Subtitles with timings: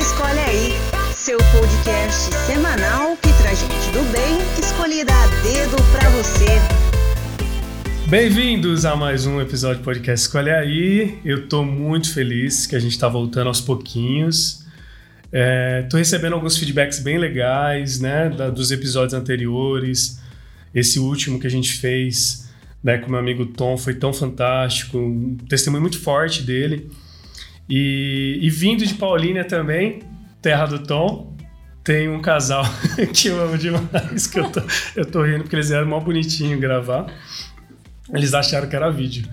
[0.00, 0.72] Escolhe aí,
[1.12, 6.46] seu podcast semanal que traz gente do bem, escolhida a dedo pra você.
[8.08, 11.18] Bem-vindos a mais um episódio do podcast Escolhe Aí.
[11.22, 14.64] Eu tô muito feliz que a gente tá voltando aos pouquinhos.
[15.30, 20.18] É, tô recebendo alguns feedbacks bem legais, né, da, dos episódios anteriores.
[20.74, 22.48] Esse último que a gente fez
[22.82, 26.90] né, com meu amigo Tom foi tão fantástico, um testemunho muito forte dele.
[27.70, 30.00] E, e vindo de Paulínia também,
[30.42, 31.36] terra do Tom,
[31.84, 32.64] tem um casal
[33.14, 34.60] que eu amo demais, que eu tô,
[34.96, 37.06] eu tô rindo porque eles eram mó bonitinho gravar.
[38.12, 39.24] Eles acharam que era vídeo.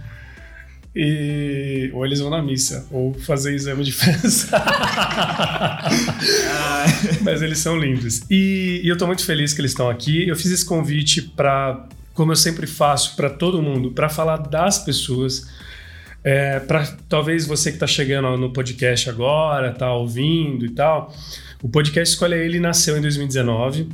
[0.95, 4.59] E, ou eles vão na missa, ou fazer exame de festa.
[7.21, 8.21] Mas eles são lindos.
[8.29, 10.27] E, e eu tô muito feliz que eles estão aqui.
[10.27, 14.79] Eu fiz esse convite para, como eu sempre faço para todo mundo, para falar das
[14.79, 15.47] pessoas
[16.27, 21.15] é, para talvez você que está chegando no podcast agora, tá ouvindo e tal,
[21.63, 23.87] o podcast Escolha Ele nasceu em 2019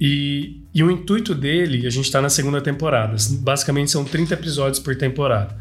[0.00, 4.80] e, e o intuito dele, a gente está na segunda temporada, basicamente são 30 episódios
[4.80, 5.56] por temporada.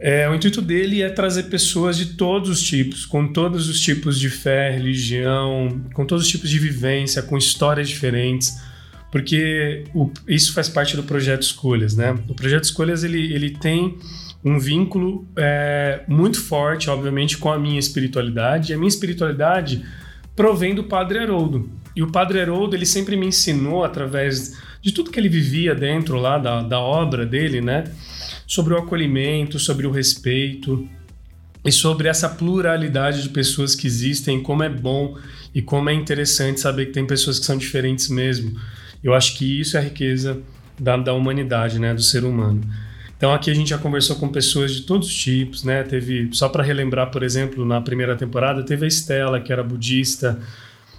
[0.00, 4.18] É, o intuito dele é trazer pessoas de todos os tipos, com todos os tipos
[4.18, 8.52] de fé, religião, com todos os tipos de vivência, com histórias diferentes,
[9.12, 12.18] porque o, isso faz parte do projeto Escolhas, né?
[12.28, 13.96] O projeto Escolhas ele, ele tem
[14.44, 18.72] um vínculo é, muito forte, obviamente, com a minha espiritualidade.
[18.72, 19.84] E a minha espiritualidade
[20.36, 21.70] provém do Padre Haroldo.
[21.96, 26.18] E o Padre Haroldo, ele sempre me ensinou, através de tudo que ele vivia dentro
[26.18, 27.84] lá da, da obra dele, né?
[28.46, 30.86] Sobre o acolhimento, sobre o respeito
[31.64, 35.16] e sobre essa pluralidade de pessoas que existem, como é bom
[35.54, 38.60] e como é interessante saber que tem pessoas que são diferentes mesmo.
[39.02, 40.42] Eu acho que isso é a riqueza
[40.78, 41.94] da, da humanidade, né?
[41.94, 42.60] Do ser humano.
[43.16, 45.82] Então aqui a gente já conversou com pessoas de todos os tipos, né?
[45.82, 50.38] Teve, só para relembrar, por exemplo, na primeira temporada, teve a Estela, que era budista,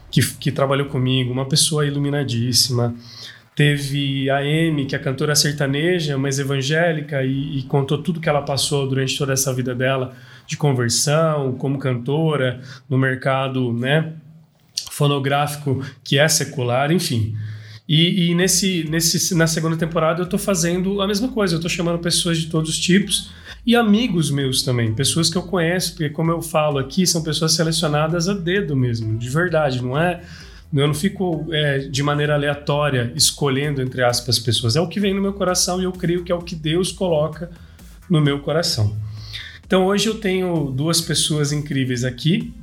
[0.10, 2.96] que, que trabalhou comigo, uma pessoa iluminadíssima.
[3.56, 8.42] Teve a Amy, que é cantora sertaneja, mas evangélica, e, e contou tudo que ela
[8.42, 10.14] passou durante toda essa vida dela
[10.46, 14.14] de conversão, como cantora, no mercado né,
[14.92, 17.36] fonográfico que é secular, enfim.
[17.88, 21.70] E, e, nesse, nesse, na segunda temporada eu tô fazendo a mesma coisa, eu tô
[21.70, 23.32] chamando pessoas de todos os tipos
[23.66, 27.54] e amigos meus também, pessoas que eu conheço, porque como eu falo aqui, são pessoas
[27.54, 30.22] selecionadas a dedo mesmo, de verdade, não é?
[30.74, 34.76] Eu não fico é, de maneira aleatória escolhendo, entre aspas, pessoas.
[34.76, 36.92] É o que vem no meu coração e eu creio que é o que Deus
[36.92, 37.50] coloca
[38.10, 38.96] no meu coração.
[39.66, 42.54] Então hoje eu tenho duas pessoas incríveis aqui,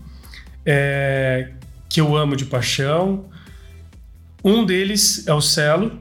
[0.64, 1.50] é,
[1.88, 3.24] que eu amo de paixão,
[4.44, 5.98] um deles é o Celo.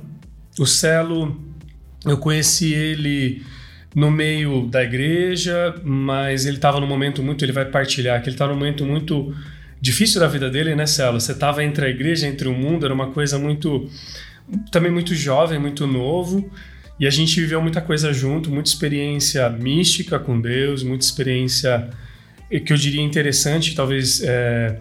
[0.59, 1.39] O Celo,
[2.05, 3.43] eu conheci ele
[3.93, 8.35] no meio da igreja, mas ele estava num momento muito, ele vai partilhar que ele
[8.35, 9.35] estava num momento muito
[9.81, 11.19] difícil da vida dele, né, Celo?
[11.19, 13.89] Você estava entre a igreja, entre o mundo, era uma coisa muito
[14.71, 16.49] também muito jovem, muito novo.
[16.99, 21.89] E a gente viveu muita coisa junto, muita experiência mística com Deus, muita experiência
[22.65, 24.77] que eu diria interessante, talvez é,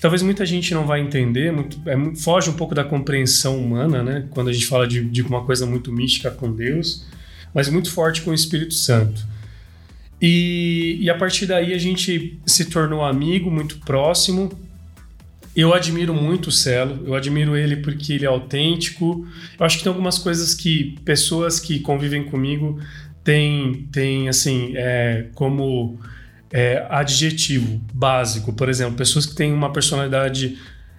[0.00, 4.02] que talvez muita gente não vai entender, muito, é, foge um pouco da compreensão humana,
[4.02, 4.26] né?
[4.30, 7.04] Quando a gente fala de, de uma coisa muito mística com Deus,
[7.52, 9.22] mas muito forte com o Espírito Santo.
[10.18, 14.50] E, e a partir daí a gente se tornou amigo, muito próximo.
[15.54, 19.28] Eu admiro muito o Celo, eu admiro ele porque ele é autêntico.
[19.58, 22.80] Eu acho que tem algumas coisas que pessoas que convivem comigo
[23.22, 26.00] têm, têm assim, é, como
[26.52, 28.52] é, adjetivo básico.
[28.52, 30.58] Por exemplo, pessoas que têm uma personalidade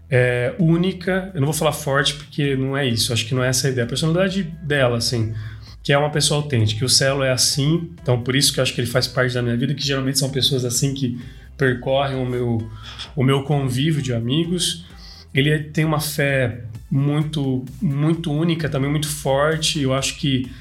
[0.10, 1.32] é, única.
[1.34, 3.14] Eu não vou falar forte porque não é isso.
[3.14, 3.86] Acho que não é essa a ideia.
[3.86, 5.34] A personalidade dela, assim,
[5.82, 6.86] que é uma pessoa autêntica.
[6.86, 7.92] O Celo é assim.
[8.02, 10.20] Então, por isso que eu acho que ele faz parte da minha vida, que geralmente
[10.20, 11.20] são pessoas assim que
[11.58, 12.70] percorrem o meu,
[13.16, 14.86] o meu convívio de amigos.
[15.34, 19.82] Ele tem uma fé muito, muito única, também muito forte.
[19.82, 20.52] Eu acho que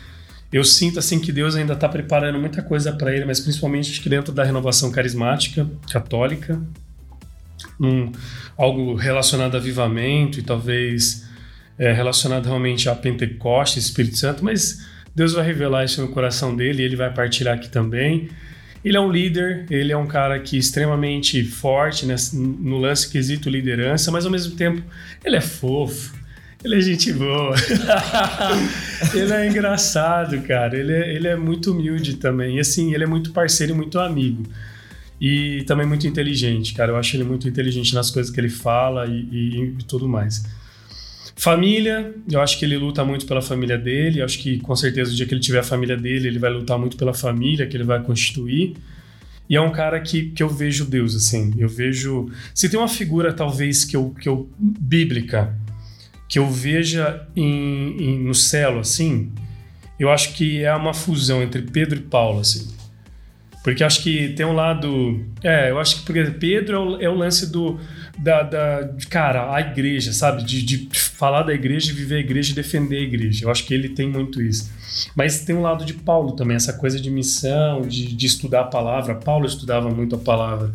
[0.52, 4.32] eu sinto assim que Deus ainda está preparando muita coisa para ele, mas principalmente dentro
[4.32, 6.60] da renovação carismática católica,
[7.78, 8.10] um,
[8.56, 11.28] algo relacionado a avivamento e talvez
[11.78, 16.82] é, relacionado realmente a Pentecostes, Espírito Santo, mas Deus vai revelar isso no coração dele
[16.82, 18.28] e ele vai partilhar aqui também.
[18.84, 23.48] Ele é um líder, ele é um cara que é extremamente forte no lance quesito
[23.48, 24.82] liderança, mas ao mesmo tempo
[25.24, 26.14] ele é fofo,
[26.62, 27.54] ele é gente boa.
[29.14, 30.76] ele é engraçado, cara.
[30.76, 32.56] Ele é, ele é muito humilde também.
[32.56, 34.44] E assim, ele é muito parceiro e muito amigo.
[35.20, 36.92] E também muito inteligente, cara.
[36.92, 40.44] Eu acho ele muito inteligente nas coisas que ele fala e, e, e tudo mais.
[41.34, 44.20] Família, eu acho que ele luta muito pela família dele.
[44.20, 46.50] Eu acho que com certeza o dia que ele tiver a família dele, ele vai
[46.50, 48.74] lutar muito pela família que ele vai constituir.
[49.48, 51.54] E é um cara que, que eu vejo Deus, assim.
[51.58, 52.30] Eu vejo.
[52.54, 54.48] Se tem uma figura, talvez, que eu, que eu.
[54.58, 55.56] bíblica,
[56.30, 59.32] que eu veja em, em, no céu, assim,
[59.98, 62.72] eu acho que é uma fusão entre Pedro e Paulo, assim.
[63.64, 65.22] Porque acho que tem um lado.
[65.42, 67.78] É, eu acho que porque Pedro é o, é o lance do.
[68.16, 70.44] Da, da, cara, a igreja, sabe?
[70.44, 73.44] De, de falar da igreja, viver a igreja e defender a igreja.
[73.44, 74.70] Eu acho que ele tem muito isso.
[75.14, 78.64] Mas tem um lado de Paulo também, essa coisa de missão, de, de estudar a
[78.64, 79.14] palavra.
[79.16, 80.72] Paulo estudava muito a palavra.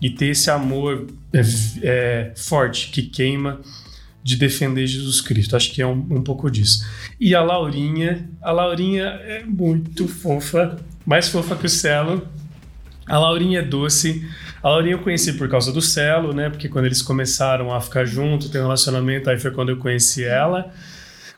[0.00, 1.40] E ter esse amor é,
[1.82, 3.60] é, forte, que queima,
[4.24, 5.54] de defender Jesus Cristo.
[5.54, 6.84] Acho que é um, um pouco disso.
[7.20, 10.76] E a Laurinha, a Laurinha é muito fofa,
[11.06, 12.26] mais fofa que o Celo.
[13.06, 14.26] A Laurinha é doce.
[14.62, 16.48] A Laurinha eu conheci por causa do Celo, né?
[16.48, 20.24] Porque quando eles começaram a ficar junto, ter um relacionamento, aí foi quando eu conheci
[20.24, 20.72] ela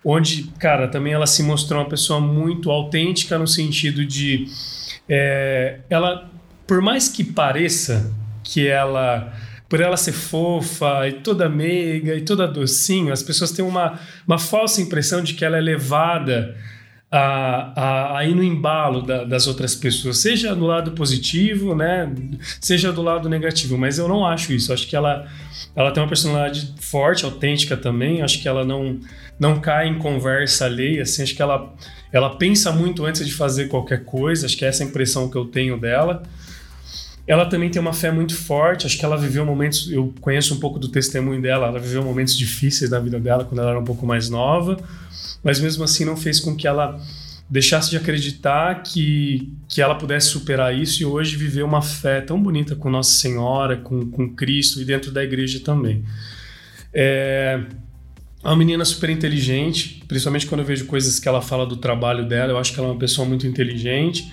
[0.09, 4.47] onde, cara, também ela se mostrou uma pessoa muito autêntica no sentido de
[5.09, 6.31] é, ela,
[6.65, 9.33] por mais que pareça que ela
[9.69, 14.39] por ela ser fofa e toda meiga e toda docinho, as pessoas têm uma, uma
[14.39, 16.57] falsa impressão de que ela é levada
[17.11, 22.13] a, a, a ir no embalo da, das outras pessoas, seja do lado positivo, né,
[22.61, 24.73] seja do lado negativo, mas eu não acho isso.
[24.73, 25.27] Acho que ela,
[25.75, 28.23] ela tem uma personalidade forte, autêntica também.
[28.23, 28.99] Acho que ela não,
[29.39, 31.75] não cai em conversa alheia, assim, acho que ela,
[32.13, 35.45] ela pensa muito antes de fazer qualquer coisa, acho que é essa impressão que eu
[35.45, 36.23] tenho dela.
[37.27, 40.61] Ela também tem uma fé muito forte, acho que ela viveu momentos, eu conheço um
[40.61, 43.85] pouco do testemunho dela, ela viveu momentos difíceis na vida dela quando ela era um
[43.85, 44.77] pouco mais nova,
[45.43, 47.01] mas mesmo assim não fez com que ela
[47.49, 52.41] deixasse de acreditar que, que ela pudesse superar isso e hoje viver uma fé tão
[52.41, 56.05] bonita com Nossa Senhora, com, com Cristo e dentro da igreja também.
[56.93, 57.61] É,
[58.43, 62.27] é uma menina super inteligente, principalmente quando eu vejo coisas que ela fala do trabalho
[62.27, 64.33] dela, eu acho que ela é uma pessoa muito inteligente.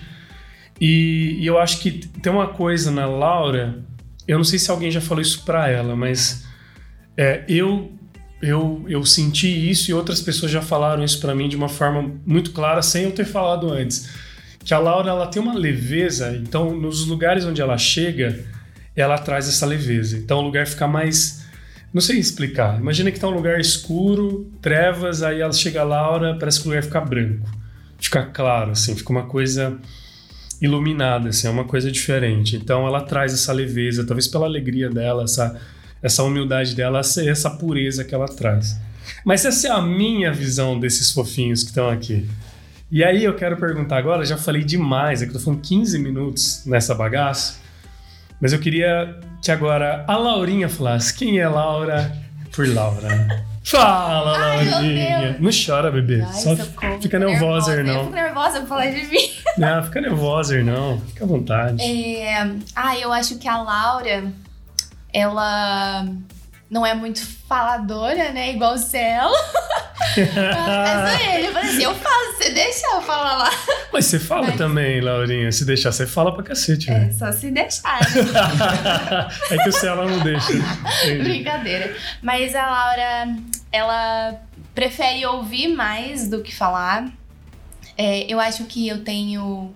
[0.85, 3.79] E, e eu acho que tem uma coisa na Laura,
[4.27, 6.43] eu não sei se alguém já falou isso para ela, mas
[7.15, 7.89] é, eu,
[8.41, 12.13] eu, eu senti isso e outras pessoas já falaram isso para mim de uma forma
[12.25, 14.09] muito clara, sem eu ter falado antes.
[14.61, 18.43] Que a Laura ela tem uma leveza, então nos lugares onde ela chega,
[18.93, 20.17] ela traz essa leveza.
[20.17, 21.45] Então o lugar fica mais
[21.93, 22.77] não sei explicar.
[22.77, 26.71] Imagina que tá um lugar escuro, trevas, aí ela chega a Laura, parece que o
[26.71, 27.49] lugar fica branco.
[27.97, 29.79] Fica claro, assim, fica uma coisa
[30.61, 32.55] iluminada, assim, é uma coisa diferente.
[32.55, 35.59] Então ela traz essa leveza, talvez pela alegria dela, essa,
[36.01, 38.77] essa humildade dela, essa, pureza que ela traz.
[39.25, 42.27] Mas essa é a minha visão desses fofinhos que estão aqui.
[42.91, 45.99] E aí eu quero perguntar agora, já falei demais, é que eu tô falando 15
[45.99, 47.59] minutos nessa bagaça.
[48.39, 52.15] Mas eu queria que agora a Laurinha falasse quem é Laura
[52.51, 53.52] por Laura.
[53.65, 55.37] Fala, Ai, Laurinha.
[55.39, 56.21] Não chora, bebê.
[56.21, 58.05] Ai, Só socorro, fica nervosa, nervosa, não.
[58.05, 59.29] Eu nervosa pra falar de mim.
[59.57, 60.99] Não, fica nervosa, não.
[61.01, 61.79] Fica à vontade.
[61.79, 62.55] É...
[62.75, 64.33] Ah, eu acho que a Laura,
[65.13, 66.07] ela
[66.71, 68.51] não é muito faladora, né?
[68.51, 69.29] Igual o Céu.
[70.17, 73.51] Mas ele, eu falei assim, eu falo, você deixa eu falar lá.
[73.91, 74.57] Mas você fala Mas...
[74.57, 75.51] também, Laurinha.
[75.51, 77.99] Se deixar, você fala pra cacete, É, só se deixar.
[78.01, 79.27] Né?
[79.51, 80.53] é que o Céu ela não deixa.
[81.23, 81.95] Brincadeira.
[82.21, 83.35] Mas a Laura,
[83.71, 84.41] ela
[84.73, 87.07] prefere ouvir mais do que falar.
[87.97, 89.73] É, eu acho que eu tenho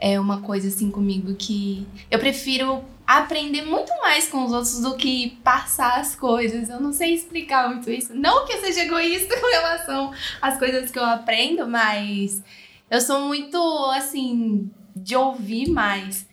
[0.00, 4.96] é uma coisa assim comigo que eu prefiro aprender muito mais com os outros do
[4.96, 6.68] que passar as coisas.
[6.68, 8.14] Eu não sei explicar muito isso.
[8.14, 12.42] Não que eu seja egoísta com relação às coisas que eu aprendo, mas
[12.90, 13.58] eu sou muito
[13.94, 16.26] assim de ouvir mais.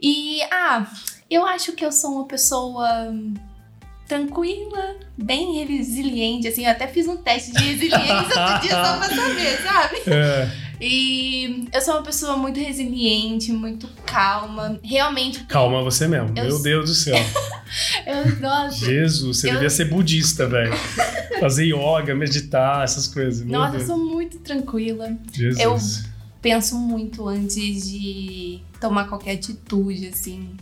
[0.00, 0.86] E ah,
[1.30, 3.12] eu acho que eu sou uma pessoa
[4.06, 9.08] tranquila, bem resiliente, assim, eu até fiz um teste de resiliência outro dia só pra
[9.08, 9.96] saber, sabe?
[10.06, 10.67] É.
[10.80, 14.78] E eu sou uma pessoa muito resiliente, muito calma.
[14.82, 15.44] Realmente.
[15.44, 16.28] Calma você mesmo.
[16.36, 16.44] Eu...
[16.44, 17.16] Meu Deus do céu.
[18.06, 18.76] eu, nossa.
[18.76, 19.54] Jesus, você eu...
[19.54, 20.72] devia ser budista, velho.
[21.40, 23.44] Fazer yoga, meditar, essas coisas.
[23.44, 23.82] Meu nossa, Deus.
[23.82, 25.16] eu sou muito tranquila.
[25.32, 25.60] Jesus.
[25.60, 25.78] Eu
[26.40, 30.56] penso muito antes de tomar qualquer atitude, assim.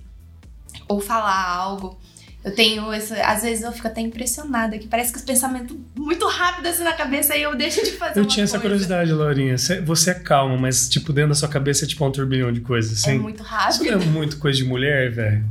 [0.89, 1.99] Ou falar algo.
[2.47, 3.21] Eu tenho essa.
[3.23, 6.93] Às vezes eu fico até impressionada, que parece que os pensamentos muito rápidos assim na
[6.93, 8.21] cabeça e eu deixo de fazer.
[8.21, 9.57] Eu tinha essa curiosidade, Laurinha.
[9.85, 13.01] Você é calma, mas tipo, dentro da sua cabeça é tipo um turbilhão de coisas,
[13.01, 13.17] assim.
[13.17, 13.85] É muito rápido.
[13.85, 15.45] Isso não é muito coisa de mulher, velho.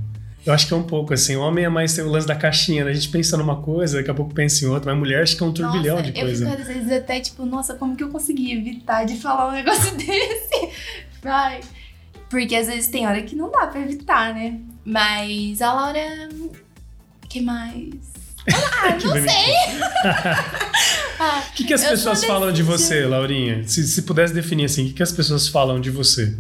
[0.46, 1.36] Eu acho que é um pouco assim.
[1.36, 2.92] O homem é mais tem o lance da caixinha, né?
[2.92, 5.44] A gente pensa numa coisa, daqui a pouco pensa em outra, mas mulher acho que
[5.44, 6.46] é um turbilhão nossa, de coisa.
[6.46, 9.52] Eu fico às vezes até tipo, nossa, como que eu consegui evitar de falar um
[9.52, 10.70] negócio desse?
[11.26, 11.60] Ai.
[12.30, 14.62] Porque às vezes tem hora que não dá pra evitar, né?
[14.86, 16.30] Mas a Laura
[17.36, 17.94] que mais?
[18.54, 20.66] Ah, não sei.
[21.18, 23.66] O ah, que, que as pessoas falam de você, Laurinha?
[23.66, 26.38] Se, se pudesse definir assim, o que, que as pessoas falam de você?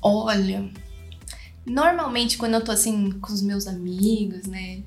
[0.00, 0.64] Olha,
[1.66, 4.80] Normalmente, quando eu tô assim com os meus amigos, né?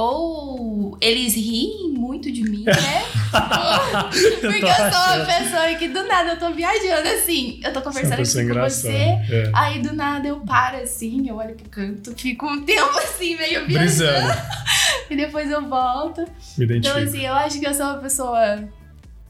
[0.00, 3.02] Ou eles riem muito de mim, né?
[4.40, 7.58] Porque eu sou uma pessoa que do nada eu tô viajando assim.
[7.64, 8.88] Eu tô conversando é aqui com você.
[8.92, 9.50] É.
[9.52, 13.66] Aí do nada eu paro assim, eu olho pro canto, fico um tempo assim, meio
[13.66, 14.28] viajando.
[14.28, 14.58] Brisando.
[15.10, 16.20] E depois eu volto.
[16.56, 16.98] Me Então, identifico.
[17.00, 18.68] assim, eu acho que eu sou uma pessoa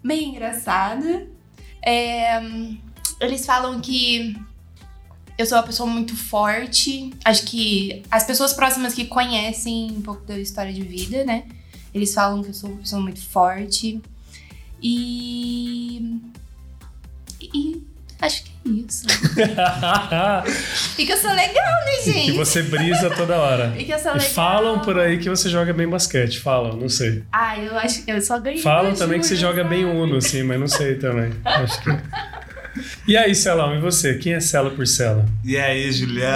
[0.03, 1.27] meio engraçada.
[1.83, 2.41] É,
[3.23, 4.37] eles falam que
[5.39, 7.11] eu sou uma pessoa muito forte.
[7.25, 11.45] Acho que as pessoas próximas que conhecem um pouco da história de vida, né?
[11.95, 14.01] Eles falam que eu sou uma pessoa muito forte.
[14.83, 16.21] E.
[17.41, 17.83] E
[18.21, 19.07] acho que é isso.
[20.99, 22.33] E que eu sou legal, né, que gente?
[22.33, 23.75] você brisa toda hora.
[23.79, 24.31] E que eu sou E legal.
[24.31, 26.41] falam por aí que você joga bem basquete.
[26.41, 27.23] Falam, não sei.
[27.33, 28.61] Ah, eu acho que eu só ganhei.
[28.61, 29.85] Falam também que você joga bem?
[29.85, 31.33] Uno, assim, mas não sei também.
[31.45, 31.91] Acho que...
[33.07, 34.15] E aí, Celão, e você?
[34.15, 35.25] Quem é Cela por Cela?
[35.45, 36.29] E aí, Julião?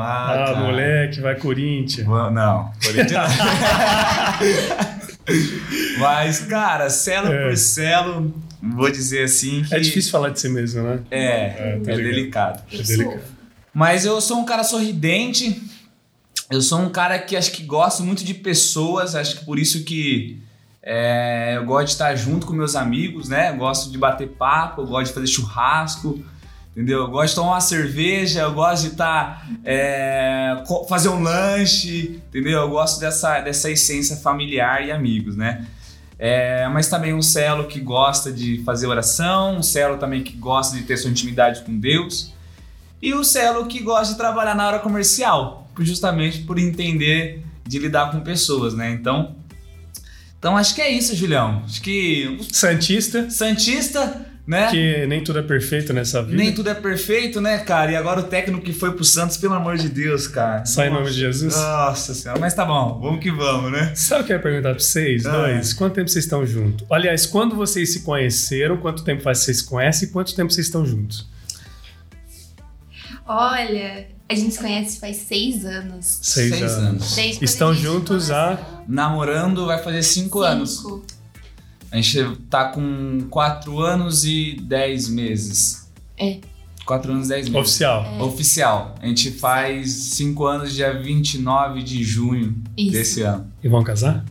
[0.00, 2.06] Ah, Ah, moleque, vai Corinthians.
[2.06, 4.88] Não, Corinthians não.
[5.98, 7.48] Mas, cara, celo É.
[7.48, 9.74] por celo, vou dizer assim que...
[9.74, 11.00] É difícil falar de si mesmo, né?
[11.10, 11.96] É, É, é, tô ligado.
[12.02, 12.62] delicado.
[12.72, 13.20] É delicado.
[13.74, 15.62] Mas eu sou um cara sorridente,
[16.50, 19.84] eu sou um cara que acho que gosto muito de pessoas, acho que por isso
[19.84, 20.40] que
[20.90, 23.50] é, eu gosto de estar junto com meus amigos, né?
[23.50, 26.24] Eu gosto de bater papo, eu gosto de fazer churrasco,
[26.72, 27.00] entendeu?
[27.00, 32.60] Eu gosto de tomar uma cerveja, eu gosto de estar é, fazer um lanche, entendeu?
[32.60, 35.66] Eu gosto dessa, dessa essência familiar e amigos, né?
[36.18, 40.74] É, mas também um celo que gosta de fazer oração, um celo também que gosta
[40.74, 42.32] de ter sua intimidade com Deus.
[43.02, 48.10] E o Celo que gosta de trabalhar na área comercial, justamente por entender de lidar
[48.10, 48.90] com pessoas, né?
[48.90, 49.36] Então,
[50.38, 51.62] então acho que é isso, Julião.
[51.64, 54.68] Acho que Santista, Santista, né?
[54.70, 56.36] que nem tudo é perfeito nessa vida.
[56.36, 57.92] Nem tudo é perfeito, né, cara?
[57.92, 60.64] E agora o técnico que foi pro Santos, pelo amor de Deus, cara.
[60.64, 61.54] Só em nome de Jesus.
[61.54, 63.92] Nossa senhora, mas tá bom, vamos que vamos, né?
[63.94, 65.32] Sabe o que eu ia perguntar pra vocês Ah.
[65.32, 65.72] dois?
[65.74, 66.86] Quanto tempo vocês estão juntos?
[66.90, 70.50] Aliás, quando vocês se conheceram, quanto tempo faz que vocês se conhecem e quanto tempo
[70.52, 71.28] vocês estão juntos?
[73.26, 76.04] Olha, a gente se conhece faz seis anos.
[76.22, 77.18] Seis, Seis anos.
[77.18, 77.42] anos.
[77.42, 78.84] Estão juntos há.
[78.86, 80.78] Namorando vai fazer cinco, anos.
[80.78, 81.02] Cinco.
[81.90, 85.88] A gente tá com quatro anos e dez meses.
[86.18, 86.38] É.
[86.84, 87.68] Quatro anos e dez meses.
[87.68, 88.22] Oficial.
[88.22, 88.94] Oficial.
[89.00, 92.92] A gente faz cinco anos dia 29 de junho Isso.
[92.92, 93.50] desse ano.
[93.62, 94.24] E vão casar?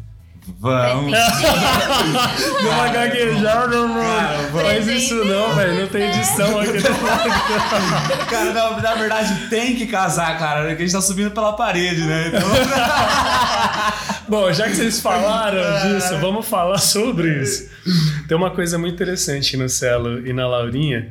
[0.60, 1.12] Vamos.
[2.64, 4.52] Não vai gaguejar, não, mano.
[4.52, 5.82] Faz isso não, velho.
[5.82, 6.82] Não tem edição aqui.
[8.30, 12.02] Cara, não, na verdade tem que casar, cara, porque a gente tá subindo pela parede,
[12.02, 12.28] né?
[12.30, 12.42] Então...
[14.28, 17.70] Bom, já que vocês falaram disso, vamos falar sobre isso.
[18.28, 21.10] Tem uma coisa muito interessante no Celo e na Laurinha,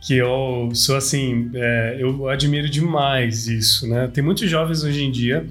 [0.00, 4.08] que eu sou assim, é, eu admiro demais isso, né?
[4.12, 5.46] Tem muitos jovens hoje em dia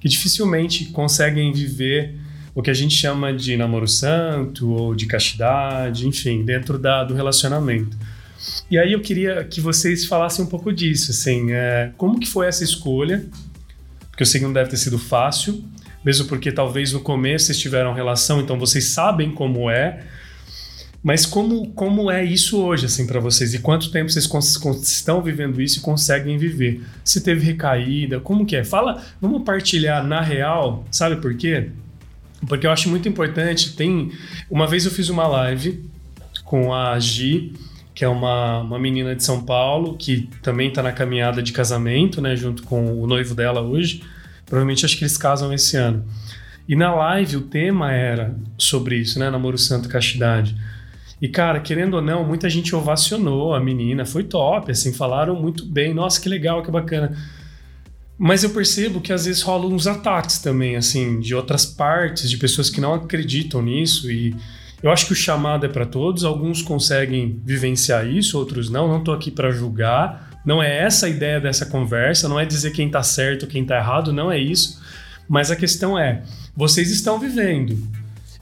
[0.00, 2.21] que dificilmente conseguem viver
[2.54, 7.14] o que a gente chama de namoro santo ou de castidade, enfim, dentro da, do
[7.14, 7.96] relacionamento.
[8.70, 12.46] E aí eu queria que vocês falassem um pouco disso, assim, é, como que foi
[12.46, 13.24] essa escolha?
[14.10, 15.64] Porque eu sei que não deve ter sido fácil,
[16.04, 20.04] mesmo porque talvez no começo vocês tiveram relação, então vocês sabem como é.
[21.02, 23.54] Mas como, como é isso hoje, assim, para vocês?
[23.54, 24.28] E quanto tempo vocês
[24.82, 26.80] estão vivendo isso e conseguem viver?
[27.04, 28.62] Se teve recaída, como que é?
[28.62, 31.70] Fala, vamos partilhar na real, sabe por quê?
[32.46, 34.10] Porque eu acho muito importante, tem...
[34.50, 35.84] Uma vez eu fiz uma live
[36.44, 37.52] com a Gi,
[37.94, 42.20] que é uma, uma menina de São Paulo, que também está na caminhada de casamento,
[42.20, 44.02] né, junto com o noivo dela hoje.
[44.46, 46.04] Provavelmente acho que eles casam esse ano.
[46.68, 50.56] E na live o tema era sobre isso, né, namoro santo castidade.
[51.20, 55.64] E cara, querendo ou não, muita gente ovacionou a menina, foi top, assim, falaram muito
[55.64, 57.16] bem, nossa, que legal, que bacana.
[58.18, 62.36] Mas eu percebo que às vezes rolam uns ataques também, assim, de outras partes, de
[62.36, 64.34] pessoas que não acreditam nisso e
[64.82, 69.02] eu acho que o chamado é para todos, alguns conseguem vivenciar isso, outros não, não
[69.02, 70.30] tô aqui para julgar.
[70.44, 73.76] Não é essa a ideia dessa conversa, não é dizer quem tá certo, quem tá
[73.76, 74.82] errado, não é isso.
[75.28, 76.24] Mas a questão é,
[76.56, 77.78] vocês estão vivendo.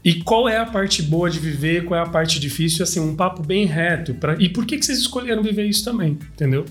[0.03, 3.15] E qual é a parte boa de viver, qual é a parte difícil, assim, um
[3.15, 4.15] papo bem reto.
[4.15, 4.35] Pra...
[4.39, 6.65] E por que, que vocês escolheram viver isso também, entendeu?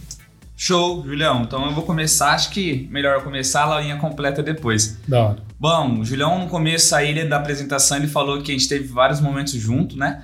[0.62, 1.44] Show, Julião.
[1.44, 5.00] Então eu vou começar, acho que melhor eu começar a Laurinha completa depois.
[5.08, 5.44] Da hora.
[5.58, 8.86] Bom, o Julião, no começo aí ele- da apresentação, ele falou que a gente teve
[8.86, 10.22] vários momentos junto, né?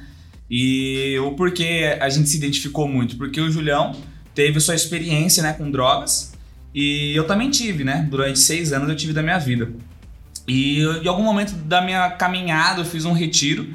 [0.51, 3.15] E o porquê a gente se identificou muito?
[3.15, 3.96] Porque o Julião
[4.34, 6.34] teve sua experiência né, com drogas
[6.74, 8.06] e eu também tive, né?
[8.12, 9.72] Durante seis anos eu tive da minha vida.
[10.46, 13.65] E em algum momento da minha caminhada eu fiz um retiro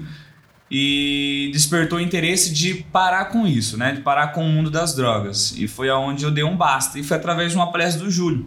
[0.71, 3.93] e despertou o interesse de parar com isso, né?
[3.93, 5.53] De parar com o mundo das drogas.
[5.57, 6.99] E foi aonde eu dei um basta.
[6.99, 8.47] E foi através de uma palestra do Júlio.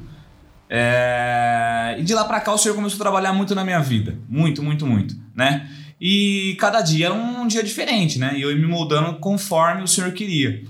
[0.70, 1.98] É...
[2.00, 4.18] E de lá para cá o Senhor começou a trabalhar muito na minha vida.
[4.30, 5.70] Muito, muito, muito, né?
[6.00, 8.34] E cada dia era um dia diferente, né?
[8.38, 10.64] E eu ia me moldando conforme o Senhor queria.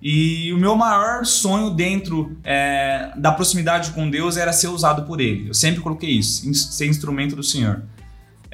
[0.00, 5.20] E o meu maior sonho dentro é, da proximidade com Deus era ser usado por
[5.20, 5.48] Ele.
[5.48, 7.82] Eu sempre coloquei isso, ser instrumento do Senhor.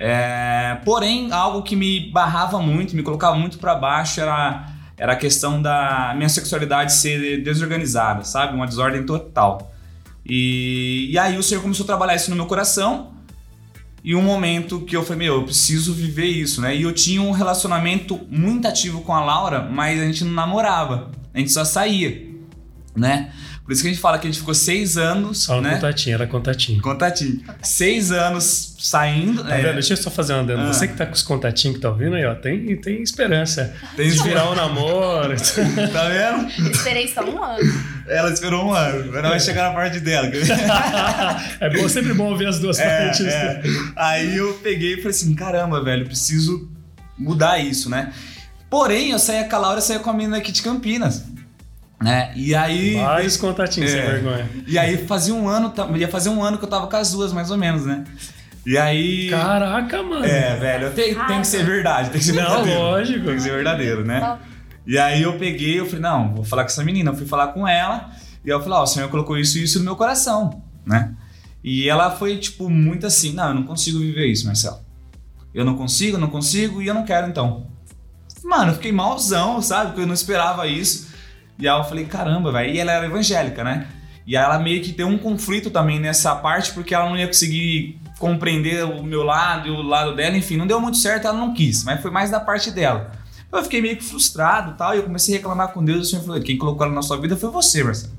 [0.00, 5.16] É, porém, algo que me barrava muito, me colocava muito para baixo era, era a
[5.16, 8.54] questão da minha sexualidade ser desorganizada, sabe?
[8.54, 9.72] Uma desordem total.
[10.24, 13.12] E, e aí o Senhor começou a trabalhar isso no meu coração.
[14.04, 16.76] E um momento que eu falei, meu, eu preciso viver isso, né?
[16.76, 21.10] E eu tinha um relacionamento muito ativo com a Laura, mas a gente não namorava,
[21.34, 22.24] a gente só saía,
[22.94, 23.32] né?
[23.68, 25.42] Por isso que a gente fala que a gente ficou seis anos.
[25.42, 25.74] Só né?
[25.74, 26.80] contatinho, era contatinho.
[26.80, 27.44] Contatinho.
[27.62, 29.44] Seis anos saindo.
[29.44, 29.60] Tá é...
[29.60, 29.74] vendo?
[29.74, 30.62] Deixa eu só fazer uma adendo.
[30.62, 30.72] Ah.
[30.72, 33.76] Você que tá com os contatinhos que tá ouvindo aí, ó, tem, tem esperança.
[33.94, 35.34] Tem de virar um namoro.
[35.92, 36.70] tá vendo?
[36.70, 37.82] Esperei só um ano.
[38.06, 39.10] Ela esperou um ano.
[39.10, 40.30] Agora vai chegar na parte dela.
[41.60, 43.26] é bom, sempre bom ouvir as duas é, partes.
[43.26, 43.62] É.
[43.94, 46.70] Aí eu peguei e falei assim: caramba, velho, preciso
[47.18, 48.14] mudar isso, né?
[48.70, 51.22] Porém, eu saía com a Laura, eu saía com a menina aqui de Campinas.
[52.00, 52.32] Né?
[52.36, 52.94] E aí.
[52.94, 54.48] Vários contatinhos, é, sem vergonha.
[54.66, 57.32] E aí fazia um ano, ia fazer um ano que eu tava com as duas,
[57.32, 58.04] mais ou menos, né?
[58.64, 59.30] E aí.
[59.30, 60.24] Caraca, mano.
[60.24, 62.80] É, velho, tem, tem que ser verdade, tem que ser não, verdadeiro.
[62.80, 63.24] lógico.
[63.24, 64.38] Tem que ser verdadeiro, né?
[64.86, 67.10] E aí eu peguei, eu falei, não, vou falar com essa menina.
[67.10, 68.10] Eu fui falar com ela,
[68.44, 71.14] e eu falei, ó, oh, o senhor colocou isso e isso no meu coração, né?
[71.62, 74.78] E ela foi, tipo, muito assim, não, eu não consigo viver isso, Marcelo.
[75.52, 77.66] Eu não consigo, eu não consigo, e eu não quero então.
[78.44, 79.88] Mano, eu fiquei malzão, sabe?
[79.88, 81.07] Porque eu não esperava isso.
[81.58, 82.72] E aí eu falei, caramba, velho.
[82.72, 83.88] E ela era evangélica, né?
[84.26, 87.98] E ela meio que deu um conflito também nessa parte, porque ela não ia conseguir
[88.18, 91.54] compreender o meu lado e o lado dela, enfim, não deu muito certo, ela não
[91.54, 93.12] quis, mas foi mais da parte dela.
[93.50, 96.04] Eu fiquei meio que frustrado tal, e eu comecei a reclamar com Deus, e o
[96.04, 98.17] Senhor falou, quem colocou ela na sua vida foi você, Marcelo.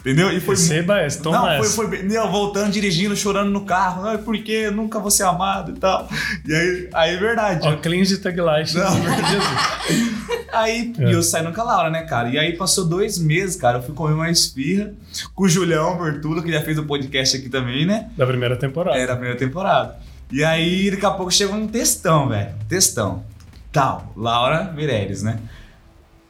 [0.00, 0.32] Entendeu?
[0.32, 1.74] E foi Receba essa, toma Não, essa.
[1.74, 4.06] foi, foi eu voltando, dirigindo, chorando no carro.
[4.06, 4.70] Ai, por quê?
[4.70, 6.08] Nunca vou ser amado e tal.
[6.46, 7.68] E aí, aí é verdade.
[7.68, 8.74] Ó, clean de taglight.
[8.74, 8.90] Não,
[10.52, 11.14] Aí é.
[11.14, 12.28] eu saí com a Laura, né, cara?
[12.28, 13.78] E aí passou dois meses, cara.
[13.78, 14.92] Eu fui comer uma esfirra
[15.34, 18.10] com o Julião Bertulo, que já fez o podcast aqui também, né?
[18.16, 18.98] Da primeira temporada.
[18.98, 19.96] É, da primeira temporada.
[20.32, 22.54] E aí, daqui a pouco chegou um textão, velho.
[22.68, 23.24] Textão.
[23.72, 25.38] Tal, Laura Mireles, né?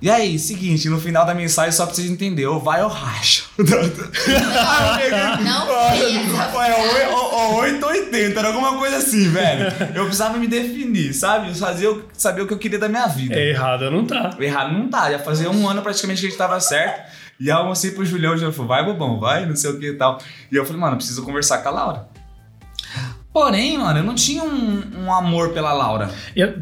[0.03, 3.43] E aí, seguinte, no final da mensagem, só pra vocês entenderem, ou vai ou racha.
[3.59, 3.67] Não
[6.51, 6.71] foi
[7.13, 9.67] Ou 8 ou 80, era alguma coisa assim, velho.
[9.95, 11.55] Eu precisava me definir, sabe?
[11.55, 13.35] Fazer, saber o que eu queria da minha vida.
[13.35, 14.35] É errado não tá.
[14.41, 15.11] Errado não tá.
[15.11, 17.11] Já fazia um ano praticamente que a gente tava certo.
[17.39, 19.79] E aí eu almocei pro Julião, o Julião falou, vai, bobão, vai, não sei o
[19.79, 20.19] que e tal.
[20.51, 22.09] E eu falei, mano, preciso conversar com a Laura.
[23.33, 26.11] Porém, mano, eu não tinha um, um amor pela Laura.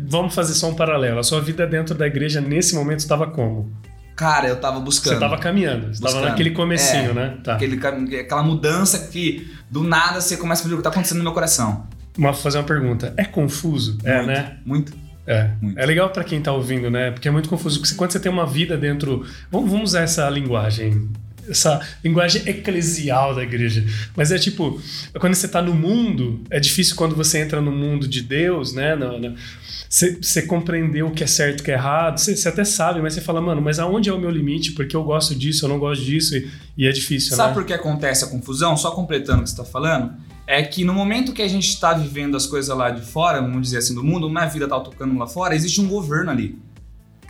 [0.07, 1.19] Vamos fazer só um paralelo.
[1.19, 3.73] A sua vida dentro da igreja nesse momento estava como?
[4.15, 5.15] Cara, eu tava buscando.
[5.15, 5.95] Você tava caminhando.
[5.95, 7.39] Você tava naquele comecinho, é, né?
[7.43, 7.55] Tá.
[7.55, 7.79] Aquele,
[8.19, 11.33] aquela mudança que do nada você começa a ver o que tá acontecendo no meu
[11.33, 11.87] coração.
[12.17, 13.15] Vou fazer uma pergunta.
[13.17, 13.93] É confuso?
[13.93, 14.57] Muito, é, né?
[14.67, 14.93] Muito.
[15.25, 15.53] É.
[15.63, 15.79] Muito.
[15.79, 17.13] É legal para quem tá ouvindo, né?
[17.13, 17.81] Porque é muito confuso.
[17.81, 19.25] Porque quando você tem uma vida dentro.
[19.53, 21.09] Vamos, vamos usar essa linguagem
[21.49, 23.85] essa linguagem eclesial da igreja.
[24.17, 24.81] Mas é tipo,
[25.19, 28.97] quando você está no mundo, é difícil quando você entra no mundo de Deus, né?
[29.89, 33.01] você, compreender o que é certo e o que é errado, você, você, até sabe,
[33.01, 34.73] mas você fala, mano, mas aonde é o meu limite?
[34.73, 37.55] Porque eu gosto disso, eu não gosto disso, e, e é difícil, Sabe né?
[37.55, 38.77] por que acontece a confusão?
[38.77, 40.13] Só completando o que você está falando,
[40.47, 43.63] é que no momento que a gente está vivendo as coisas lá de fora, vamos
[43.63, 46.59] dizer assim, do mundo, uma vida está tocando lá fora, existe um governo ali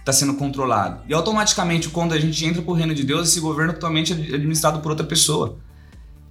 [0.09, 1.01] está sendo controlado.
[1.09, 4.12] E automaticamente, quando a gente entra para o reino de Deus, esse governo é totalmente
[4.12, 5.57] administrado por outra pessoa,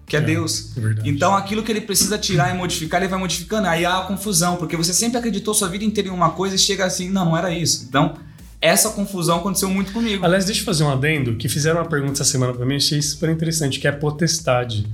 [0.05, 0.75] que é, é Deus.
[0.77, 3.67] É então, aquilo que ele precisa tirar e modificar, ele vai modificando.
[3.67, 6.59] Aí há a confusão, porque você sempre acreditou sua vida inteira em uma coisa e
[6.59, 7.85] chega assim, não, não era isso.
[7.87, 8.15] Então,
[8.59, 10.25] essa confusão aconteceu muito comigo.
[10.25, 13.01] Aliás, deixa eu fazer um adendo, que fizeram uma pergunta essa semana para mim, achei
[13.01, 14.87] super interessante, que é potestade.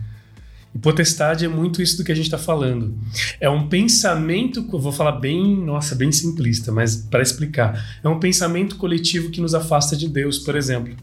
[0.74, 2.98] E potestade é muito isso do que a gente está falando.
[3.40, 8.00] É um pensamento, eu vou falar bem, nossa, bem simplista, mas para explicar.
[8.04, 10.96] É um pensamento coletivo que nos afasta de Deus, por exemplo.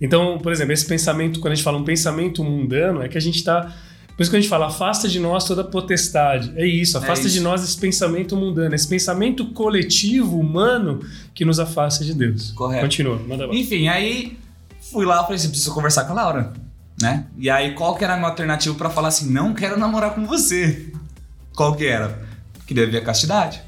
[0.00, 3.20] Então, por exemplo, esse pensamento, quando a gente fala um pensamento mundano, é que a
[3.20, 3.72] gente está.
[4.16, 6.52] Por isso que a gente fala, afasta de nós toda potestade.
[6.56, 7.34] É isso, afasta é isso.
[7.34, 11.00] de nós esse pensamento mundano, esse pensamento coletivo, humano,
[11.32, 12.50] que nos afasta de Deus.
[12.50, 12.82] Correto.
[12.82, 13.54] Continua, manda lá.
[13.54, 14.36] Enfim, aí
[14.90, 16.52] fui lá e falei assim: preciso conversar com a Laura
[17.02, 17.26] né?
[17.36, 20.24] E aí qual que era a minha alternativa para falar assim, não quero namorar com
[20.24, 20.92] você?
[21.54, 22.22] Qual que era?
[22.66, 23.60] Queria ver a castidade.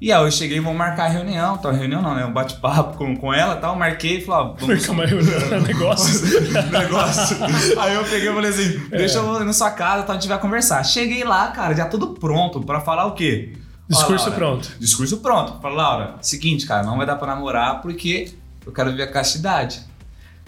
[0.00, 2.24] E aí eu cheguei, vamos marcar a reunião, tal, reunião não, né?
[2.24, 4.76] Um bate-papo com, com ela e tal, marquei e falei, ah, vamos...
[4.76, 6.50] Marcar uma reunião, negócio.
[6.72, 7.36] negócio.
[7.78, 8.98] Aí eu peguei e falei assim, é.
[8.98, 10.82] deixa eu ir na sua casa, tal, a gente vai conversar.
[10.82, 13.52] Cheguei lá, cara, já tudo pronto para falar o quê?
[13.88, 14.72] Discurso Laura, pronto.
[14.80, 15.60] Discurso pronto.
[15.60, 18.32] Fala, Laura, seguinte, cara, não vai dar pra namorar porque
[18.66, 19.82] eu quero viver a castidade.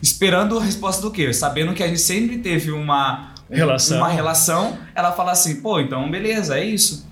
[0.03, 1.33] Esperando a resposta do quê?
[1.33, 3.99] Sabendo que a gente sempre teve uma Relação.
[3.99, 7.07] uma relação, ela fala assim, pô, então beleza, é isso.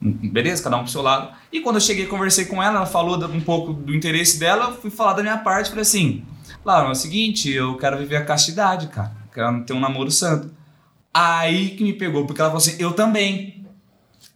[0.00, 1.30] Beleza, cada um pro seu lado.
[1.52, 4.66] E quando eu cheguei e conversei com ela, ela falou um pouco do interesse dela,
[4.70, 6.24] eu fui falar da minha parte, falei assim,
[6.64, 9.12] Laura, é o seguinte, eu quero viver a castidade, cara.
[9.32, 10.50] Quero ter um namoro santo.
[11.14, 13.64] Aí que me pegou, porque ela falou assim, eu também.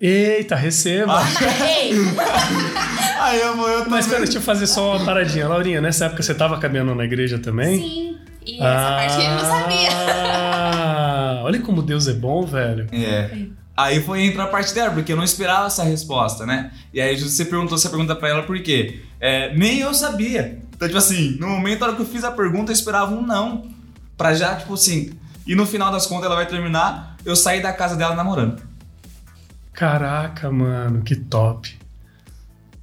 [0.01, 1.21] Eita, receba!
[1.69, 1.93] Ei,
[3.27, 3.91] Aí eu eu também.
[3.91, 5.49] Mas pera, deixa eu fazer só uma paradinha.
[5.49, 7.79] Laurinha, nessa época você tava caminhando na igreja também?
[7.79, 8.17] sim.
[8.47, 9.89] E essa parte ele não sabia.
[9.93, 12.87] Ah, olha como Deus é bom, velho.
[12.93, 13.29] É.
[13.77, 16.71] Aí foi entrar a parte dela, porque eu não esperava essa resposta, né?
[16.95, 19.01] E aí você perguntou essa pergunta pra ela por quê?
[19.21, 20.63] É, nem eu sabia.
[20.75, 23.21] Então, tipo assim, no momento na hora que eu fiz a pergunta, eu esperava um
[23.21, 23.69] não.
[24.17, 25.13] Pra já, tipo assim.
[25.45, 28.63] E no final das contas ela vai terminar, eu saí da casa dela namorando.
[29.73, 31.77] Caraca, mano, que top.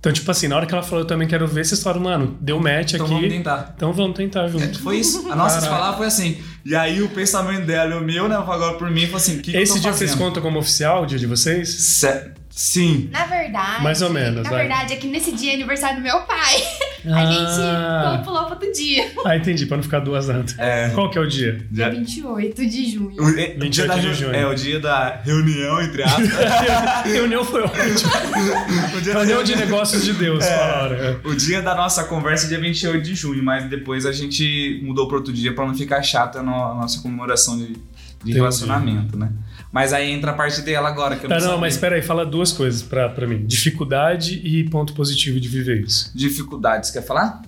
[0.03, 2.37] Então, tipo assim, na hora que ela falou, eu também quero ver, vocês falaram, mano,
[2.41, 3.15] deu match Então aqui.
[3.15, 3.73] vamos tentar.
[3.73, 4.77] Então vamos tentar junto.
[4.81, 5.31] Foi isso.
[5.31, 6.43] A nossa palavra foi assim.
[6.65, 8.35] E aí o pensamento dela e o meu, né?
[8.35, 10.27] Agora por mim, foi assim: que, que Esse tô dia vocês fazendo?
[10.27, 11.69] contam como oficial, o dia de vocês?
[11.69, 13.09] Se- Sim.
[13.11, 13.81] Na verdade.
[13.83, 14.59] Mais ou menos, Na vai.
[14.67, 16.55] verdade, é que nesse dia é aniversário do meu pai.
[17.05, 18.13] A Ah.
[18.15, 19.11] gente pulou para outro dia.
[19.25, 20.57] Ah, entendi, pra não ficar duas antes.
[20.57, 20.89] É.
[20.93, 21.65] Qual que é o dia?
[21.69, 23.15] Dia 28 de junho.
[23.21, 24.33] O, é, o 28 dia da, de junho.
[24.35, 26.29] É o dia da reunião, entre aspas.
[27.11, 27.83] Reunião foi ótimo.
[28.95, 31.19] o dia da Reunião de negócios de Deus, falaram.
[31.25, 35.05] O dia da nossa conversa é dia 28 de junho, mas depois a gente mudou
[35.07, 37.75] para outro dia para não ficar chata a nossa comemoração de,
[38.23, 39.29] de relacionamento, né?
[39.73, 41.61] Mas aí entra a parte dela agora, que eu Tá, não, não, sabia.
[41.61, 43.43] mas espera aí, fala duas coisas pra, pra mim.
[43.43, 46.11] Dificuldade e ponto positivo de viver isso.
[46.13, 47.41] Dificuldades, quer falar?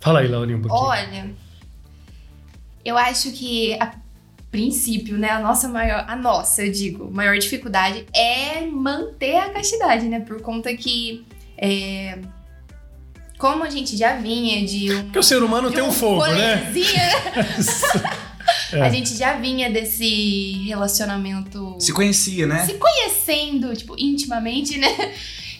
[0.00, 0.88] Fala aí, Laurinha, um pouquinho.
[0.88, 1.30] Olha,
[2.82, 3.92] eu acho que a
[4.50, 10.06] princípio, né, a nossa maior, a nossa, eu digo, maior dificuldade é manter a castidade,
[10.06, 11.26] né, por conta que
[11.58, 12.18] é,
[13.36, 16.72] como a gente já vinha de um Porque o ser humano tem um fogo, né?
[18.72, 18.80] É.
[18.80, 22.64] A gente já vinha desse relacionamento Se conhecia, né?
[22.66, 24.88] se conhecendo, tipo, intimamente, né?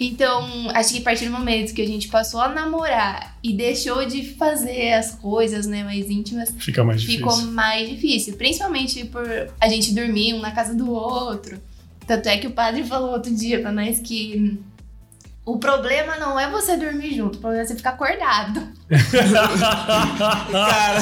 [0.02, 4.06] Então, acho que a partir do momento que a gente passou a namorar e deixou
[4.06, 7.20] de fazer as coisas, né, mais íntimas, Fica mais difícil.
[7.28, 8.34] ficou mais difícil.
[8.38, 9.22] Principalmente por
[9.60, 11.60] a gente dormir um na casa do outro.
[12.06, 14.58] Tanto é que o padre falou outro dia pra nós que
[15.44, 18.68] o problema não é você dormir junto, o problema é você ficar acordado.
[20.50, 20.98] Cara,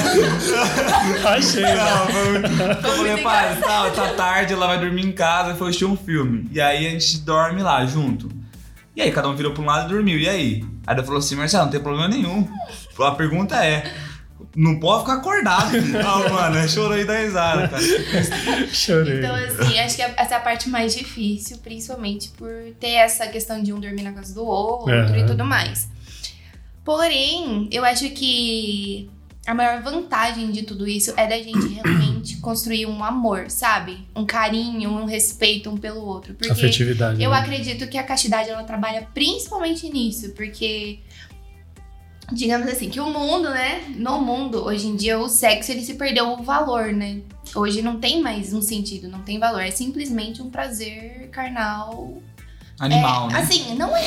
[1.37, 1.75] Achei, né?
[1.75, 2.47] não, foi muito...
[2.87, 6.49] Eu falei, pai, tá, tá tarde, ela vai dormir em casa, foi assistir um filme.
[6.53, 8.31] E aí a gente dorme lá, junto.
[8.95, 10.19] E aí, cada um virou pra um lado e dormiu.
[10.19, 10.65] E aí?
[10.87, 12.49] Aí ela falou assim, Marcelo, não tem problema nenhum.
[12.99, 13.93] A pergunta é,
[14.57, 15.73] não pode ficar acordado.
[16.05, 17.83] Ah, mano, chorou aí da risada, cara.
[18.73, 19.19] Chorei.
[19.19, 23.63] Então, assim, acho que essa é a parte mais difícil, principalmente por ter essa questão
[23.63, 25.19] de um dormir na casa do outro Aham.
[25.19, 25.89] e tudo mais.
[26.85, 29.11] Porém, eu acho que
[29.47, 34.07] a maior vantagem de tudo isso é da gente realmente construir um amor, sabe?
[34.15, 36.35] Um carinho, um respeito um pelo outro.
[36.35, 37.23] Porque Afetividade.
[37.23, 37.39] eu né?
[37.39, 40.99] acredito que a castidade ela trabalha principalmente nisso, porque
[42.33, 43.83] digamos assim, que o mundo, né?
[43.97, 47.21] No mundo, hoje em dia o sexo ele se perdeu o valor, né?
[47.55, 52.23] Hoje não tem mais um sentido, não tem valor, é simplesmente um prazer carnal.
[52.79, 53.39] Animal, é, né?
[53.41, 54.03] Assim, não é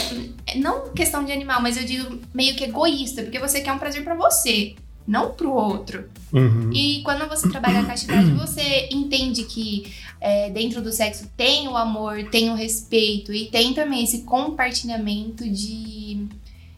[0.56, 4.04] não questão de animal, mas eu digo meio que egoísta, porque você quer um prazer
[4.04, 4.76] pra você,
[5.08, 6.10] não pro outro.
[6.32, 6.72] Uhum.
[6.72, 11.76] E quando você trabalha a castidade, você entende que é, dentro do sexo tem o
[11.76, 16.01] amor, tem o respeito e tem também esse compartilhamento de,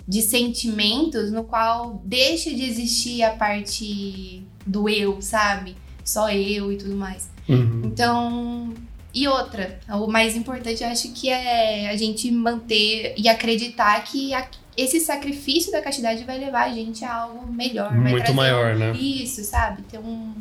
[0.07, 5.75] de sentimentos no qual deixa de existir a parte do eu, sabe?
[6.03, 7.29] Só eu e tudo mais.
[7.47, 7.81] Uhum.
[7.85, 8.73] Então.
[9.15, 14.33] E outra, o mais importante eu acho que é a gente manter e acreditar que
[14.33, 17.93] a- esse sacrifício da castidade vai levar a gente a algo melhor.
[17.95, 18.91] Muito maior, né?
[18.97, 19.83] isso, sabe?
[19.83, 20.33] Ter um,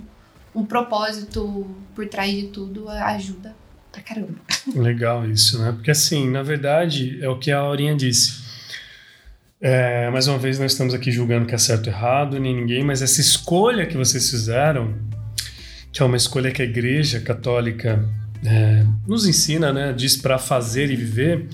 [0.55, 3.55] um propósito por trás de tudo ajuda
[3.92, 4.37] pra caramba.
[4.75, 5.72] Legal isso, né?
[5.72, 8.41] Porque assim, na verdade, é o que a Aurinha disse.
[9.64, 12.83] É, mais uma vez, nós estamos aqui julgando que é certo ou errado, nem ninguém,
[12.83, 14.92] mas essa escolha que vocês fizeram,
[15.92, 18.05] que é uma escolha que a Igreja Católica
[18.44, 19.92] é, nos ensina, né?
[19.92, 21.46] Diz para fazer e viver,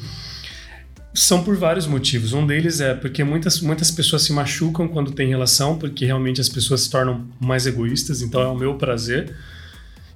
[1.13, 2.33] são por vários motivos.
[2.33, 6.49] Um deles é porque muitas, muitas pessoas se machucam quando tem relação, porque realmente as
[6.49, 9.37] pessoas se tornam mais egoístas, então é o meu prazer.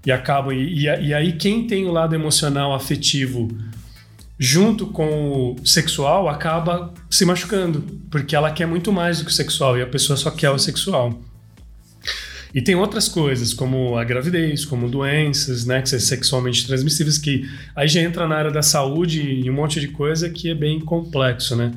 [0.06, 0.54] E acabam.
[0.54, 3.48] E, e, e aí, quem tem o lado emocional, afetivo,
[4.42, 9.34] junto com o sexual, acaba se machucando, porque ela quer muito mais do que o
[9.34, 11.22] sexual e a pessoa só quer o sexual.
[12.52, 17.48] E tem outras coisas, como a gravidez, como doenças, né, que são sexualmente transmissíveis, que
[17.76, 20.80] aí já entra na área da saúde e um monte de coisa que é bem
[20.80, 21.70] complexo, né?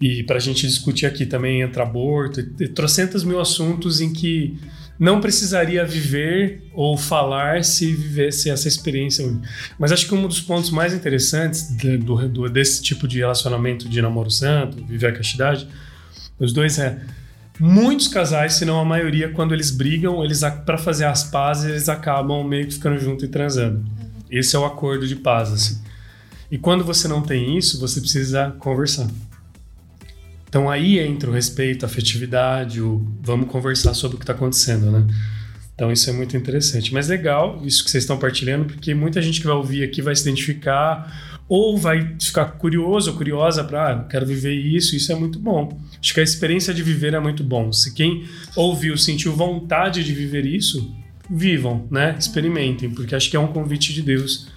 [0.00, 4.58] E para a gente discutir aqui também entra aborto, e mil assuntos em que
[4.98, 9.24] não precisaria viver ou falar se vivesse essa experiência.
[9.78, 14.02] Mas acho que um dos pontos mais interessantes do, do, desse tipo de relacionamento de
[14.02, 15.68] namoro santo, viver a castidade,
[16.38, 17.00] os dois é
[17.60, 21.88] muitos casais, se não a maioria, quando eles brigam, eles para fazer as pazes, eles
[21.88, 23.84] acabam meio que ficando junto e transando.
[24.30, 25.80] Esse é o acordo de paz, assim.
[26.50, 29.08] E quando você não tem isso, você precisa conversar.
[30.48, 34.90] Então aí entra o respeito, a afetividade, o vamos conversar sobre o que está acontecendo,
[34.90, 35.06] né?
[35.74, 36.92] Então isso é muito interessante.
[36.92, 40.16] Mas legal isso que vocês estão partilhando, porque muita gente que vai ouvir aqui vai
[40.16, 45.14] se identificar ou vai ficar curioso ou curiosa para, ah, quero viver isso, isso é
[45.14, 45.80] muito bom.
[46.00, 47.72] Acho que a experiência de viver é muito bom.
[47.72, 50.94] Se quem ouviu sentiu vontade de viver isso,
[51.30, 52.16] vivam, né?
[52.18, 54.48] Experimentem, porque acho que é um convite de Deus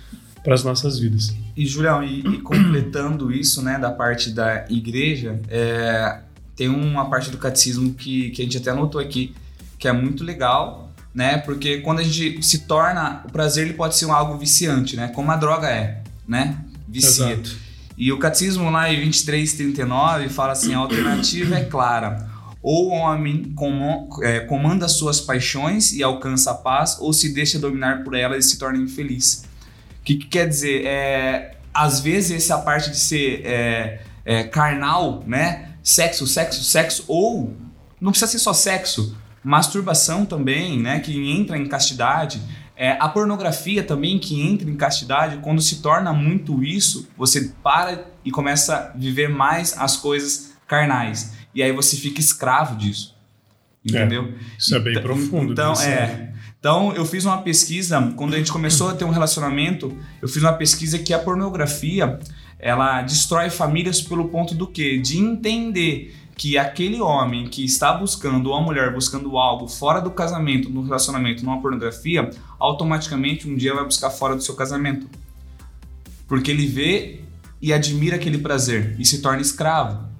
[0.43, 1.35] para as nossas vidas.
[1.55, 6.19] E Julião, e, e, completando isso, né, da parte da igreja, é,
[6.55, 9.33] tem uma parte do catecismo que, que a gente até anotou aqui,
[9.77, 11.37] que é muito legal, né?
[11.39, 15.09] Porque quando a gente se torna, o prazer ele pode ser um algo viciante, né?
[15.09, 16.63] Como a droga é, né?
[16.87, 17.31] Vicia.
[17.31, 17.55] Exato.
[17.97, 22.29] E o catecismo lá em 2339 fala assim: a alternativa é clara.
[22.63, 23.55] Ou o homem
[24.21, 28.49] é, comanda suas paixões e alcança a paz, ou se deixa dominar por elas e
[28.49, 29.45] se torna infeliz.
[30.01, 30.85] O que, que, quer dizer?
[30.85, 35.69] É, às vezes essa parte de ser é, é, carnal, né?
[35.83, 37.55] Sexo, sexo, sexo, ou
[37.99, 40.99] não precisa ser só sexo, masturbação também, né?
[40.99, 42.41] Que entra em castidade.
[42.75, 48.07] É, a pornografia também que entra em castidade, quando se torna muito isso, você para
[48.25, 51.33] e começa a viver mais as coisas carnais.
[51.53, 53.15] E aí você fica escravo disso.
[53.85, 54.25] Entendeu?
[54.25, 55.53] É, isso é bem então, profundo.
[55.53, 56.33] Então, é.
[56.61, 60.43] Então, eu fiz uma pesquisa, quando a gente começou a ter um relacionamento, eu fiz
[60.43, 62.19] uma pesquisa que a pornografia,
[62.59, 64.99] ela destrói famílias pelo ponto do quê?
[64.99, 70.11] De entender que aquele homem que está buscando, ou a mulher buscando algo fora do
[70.11, 75.09] casamento, no relacionamento, numa pornografia, automaticamente um dia vai buscar fora do seu casamento.
[76.27, 77.21] Porque ele vê
[77.59, 80.10] e admira aquele prazer e se torna escravo.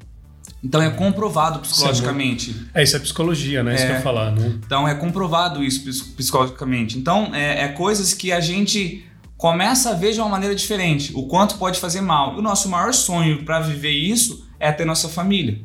[0.63, 2.51] Então é comprovado psicologicamente.
[2.51, 3.71] Isso é, é, isso é psicologia, né?
[3.71, 4.59] É, isso que eu ia falar, né?
[4.63, 6.97] Então é comprovado isso psicologicamente.
[6.97, 9.05] Então é, é, coisas que a gente
[9.37, 12.35] começa a ver de uma maneira diferente, o quanto pode fazer mal.
[12.35, 15.59] E o nosso maior sonho para viver isso é ter nossa família.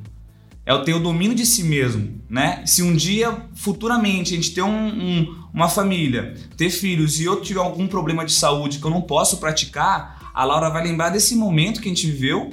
[0.65, 2.63] É o ter o domínio de si mesmo, né?
[2.65, 7.41] Se um dia, futuramente, a gente ter um, um, uma família, ter filhos e eu
[7.41, 11.37] tiver algum problema de saúde que eu não posso praticar, a Laura vai lembrar desse
[11.37, 12.51] momento que a gente viveu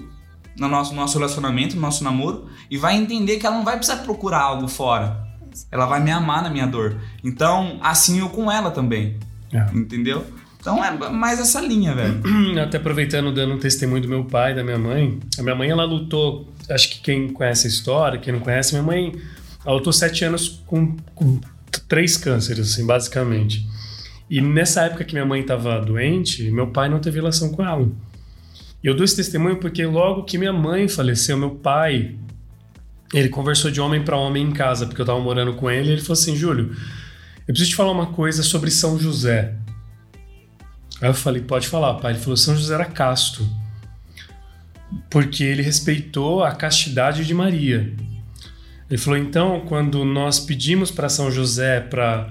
[0.57, 4.03] no nosso, nosso relacionamento, no nosso namoro, e vai entender que ela não vai precisar
[4.03, 5.27] procurar algo fora.
[5.71, 6.97] Ela vai me amar na minha dor.
[7.23, 9.17] Então, assim eu com ela também.
[9.51, 9.65] É.
[9.73, 10.25] Entendeu?
[10.59, 12.21] Então é mais essa linha, velho.
[12.61, 15.19] Até aproveitando, dando um testemunho do meu pai da minha mãe.
[15.37, 16.51] A minha mãe, ela lutou.
[16.69, 19.13] Acho que quem conhece a história, quem não conhece, minha mãe,
[19.65, 21.39] ela lutou sete anos com, com
[21.89, 23.67] três cânceres, assim, basicamente.
[24.29, 27.87] E nessa época que minha mãe estava doente, meu pai não teve relação com ela.
[28.83, 32.15] Eu dou esse testemunho porque logo que minha mãe faleceu, meu pai,
[33.13, 35.91] ele conversou de homem para homem em casa, porque eu estava morando com ele, e
[35.93, 36.75] ele falou assim: Júlio,
[37.47, 39.55] eu preciso te falar uma coisa sobre São José.
[41.01, 42.13] Aí eu falei: pode falar, pai.
[42.13, 43.47] Ele falou: São José era casto,
[45.09, 47.93] porque ele respeitou a castidade de Maria.
[48.89, 52.29] Ele falou: então, quando nós pedimos para São José para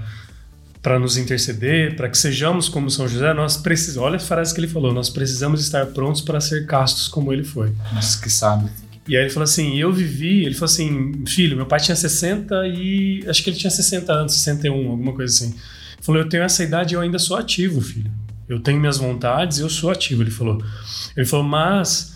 [0.83, 4.07] para nos interceder, para que sejamos como São José, nós precisamos.
[4.07, 7.45] Olha a frase que ele falou: nós precisamos estar prontos para ser castos como ele
[7.45, 7.73] foi.
[7.95, 8.69] Nossa, que sabe.
[9.07, 10.45] E aí ele falou assim: eu vivi.
[10.45, 13.25] Ele falou assim: filho, meu pai tinha 60 e.
[13.29, 15.53] Acho que ele tinha 60 anos, 61, alguma coisa assim.
[15.53, 18.11] Ele falou: eu tenho essa idade e eu ainda sou ativo, filho.
[18.49, 20.23] Eu tenho minhas vontades e eu sou ativo.
[20.23, 20.63] Ele falou.
[21.17, 22.13] Ele falou, mas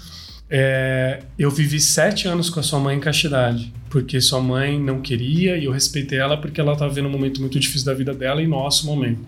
[0.51, 5.01] é, eu vivi sete anos com a sua mãe em castidade, porque sua mãe não
[5.01, 8.13] queria e eu respeitei ela porque ela estava vendo um momento muito difícil da vida
[8.13, 9.21] dela e nosso momento.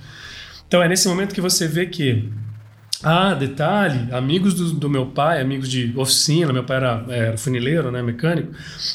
[0.66, 2.28] Então é nesse momento que você vê que,
[3.02, 7.90] ah, detalhe, amigos do, do meu pai, amigos de oficina, meu pai era, era funileiro,
[7.90, 8.52] né, mecânico,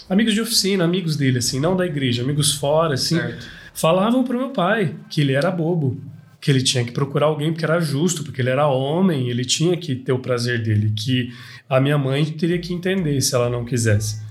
[0.07, 3.47] amigos de oficina, amigos dele, assim, não da igreja, amigos fora, assim, certo.
[3.73, 5.99] falavam pro meu pai que ele era bobo,
[6.39, 9.75] que ele tinha que procurar alguém porque era justo, porque ele era homem, ele tinha
[9.75, 11.33] que ter o prazer dele, que
[11.67, 14.21] a minha mãe teria que entender se ela não quisesse.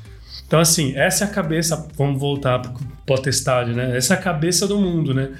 [0.52, 2.72] Então, assim, essa é a cabeça, vamos voltar para
[3.06, 3.96] potestade, né?
[3.96, 5.30] Essa é a cabeça do mundo, né?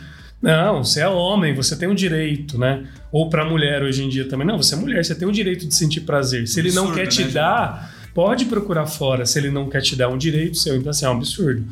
[0.41, 2.87] Não, você é homem, você tem o direito, né?
[3.13, 4.47] Ou para mulher hoje em dia também.
[4.47, 6.49] Não, você é mulher, você tem o direito de sentir prazer.
[6.49, 9.95] Se ele não quer te né, dar, pode procurar fora se ele não quer te
[9.95, 10.77] dar um direito seu.
[10.77, 11.63] Então, assim, é um absurdo.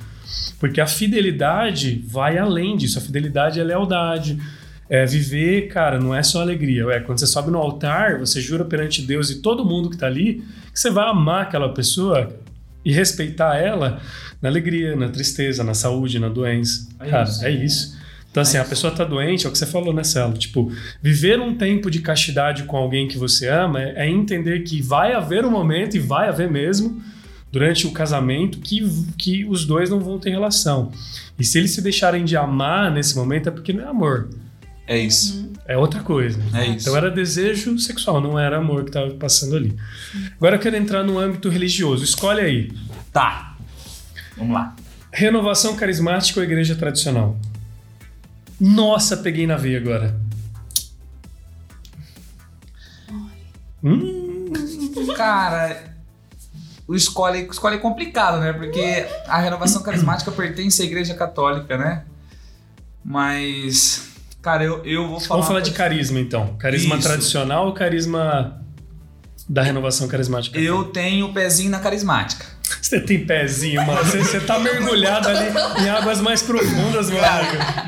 [0.59, 2.98] Porque a fidelidade vai além disso.
[2.98, 4.38] A fidelidade é lealdade.
[4.87, 6.85] É viver, cara, não é só alegria.
[6.90, 10.07] É quando você sobe no altar, você jura perante Deus e todo mundo que tá
[10.07, 12.38] ali que você vai amar aquela pessoa
[12.84, 14.00] e respeitar ela
[14.40, 16.88] na alegria, na tristeza, na saúde, na doença.
[16.98, 17.44] É cara, isso.
[17.44, 18.00] é isso.
[18.30, 20.34] Então, assim, a pessoa tá doente, é o que você falou, né, Celo?
[20.34, 20.70] Tipo,
[21.02, 25.12] viver um tempo de castidade com alguém que você ama é, é entender que vai
[25.12, 27.02] haver um momento, e vai haver mesmo,
[27.50, 28.88] durante o casamento, que,
[29.18, 30.92] que os dois não vão ter relação.
[31.36, 34.28] E se eles se deixarem de amar nesse momento, é porque não é amor,
[34.90, 35.48] É isso.
[35.66, 36.42] é outra coisa.
[36.53, 36.88] É isso.
[36.88, 39.76] Então era desejo sexual, não era amor que estava passando ali.
[40.37, 42.03] Agora eu quero entrar no âmbito religioso.
[42.03, 42.72] Escolhe aí.
[43.12, 43.57] Tá.
[44.37, 44.74] Vamos lá.
[45.12, 47.38] Renovação carismática ou igreja tradicional?
[48.61, 50.20] Nossa, peguei na veia agora.
[53.85, 54.53] Hum,
[55.16, 55.94] Cara,
[56.88, 58.53] o escolhe, escolhe é complicado, né?
[58.53, 62.05] Porque a renovação carismática pertence à igreja católica, né?
[63.05, 64.09] Mas,
[64.42, 65.40] cara, eu, eu vou falar.
[65.40, 66.57] vamos falar de carisma então.
[66.59, 67.09] Carisma Isso.
[67.09, 68.61] tradicional ou carisma
[69.48, 70.59] da renovação carismática?
[70.59, 72.46] Eu tenho o pezinho na carismática.
[72.80, 74.04] Você tem pezinho, mano.
[74.04, 75.48] Você, você tá mergulhado ali
[75.85, 77.24] em águas mais profundas, amigo.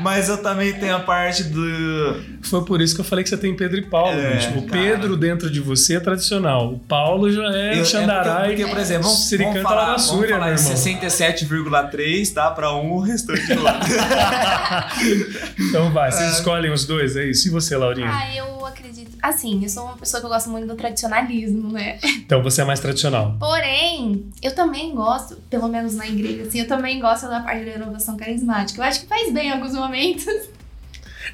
[0.01, 2.21] Mas eu também tenho a parte do.
[2.41, 4.49] Foi por isso que eu falei que você tem Pedro e Paulo, É, bicho.
[4.59, 4.81] O cara.
[4.81, 6.73] Pedro dentro de você é tradicional.
[6.73, 8.47] O Paulo já é Eu- Xandarai.
[8.49, 10.75] porque, porque, por exemplo, vamos, vamos falar, Lavassúria, vamos falar irmão.
[10.75, 12.51] 67,3, tá?
[12.51, 13.73] Pra um, o restante do outro.
[15.59, 16.33] Então vai, vocês É.
[16.33, 17.47] escolhem os dois, é isso.
[17.47, 18.09] E você, Laurinha?
[18.11, 19.17] Ah, eu acredito.
[19.21, 21.99] Assim, eu sou uma pessoa que eu gosto muito do tradicionalismo, né?
[22.25, 23.37] Então você é mais tradicional.
[23.39, 27.71] Porém, eu também gosto, pelo menos na igreja, assim, eu também gosto da parte da
[27.71, 28.81] renovação carismática.
[28.81, 30.25] Eu acho que faz bem em alguns momentos.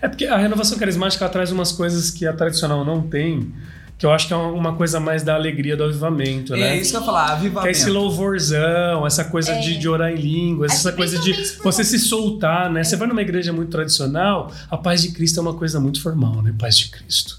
[0.02, 3.52] É porque a renovação carismática ela traz umas coisas que a tradicional não tem,
[4.00, 6.78] que eu acho que é uma coisa mais da alegria do avivamento, É né?
[6.78, 7.70] isso que eu ia falar, Que é avivamento.
[7.72, 12.00] esse louvorzão, essa coisa de, de orar em línguas, Acho essa coisa de você se
[12.00, 12.84] soltar, né?
[12.84, 16.42] Você vai numa igreja muito tradicional, a paz de Cristo é uma coisa muito formal,
[16.42, 16.54] né?
[16.58, 17.39] Paz de Cristo.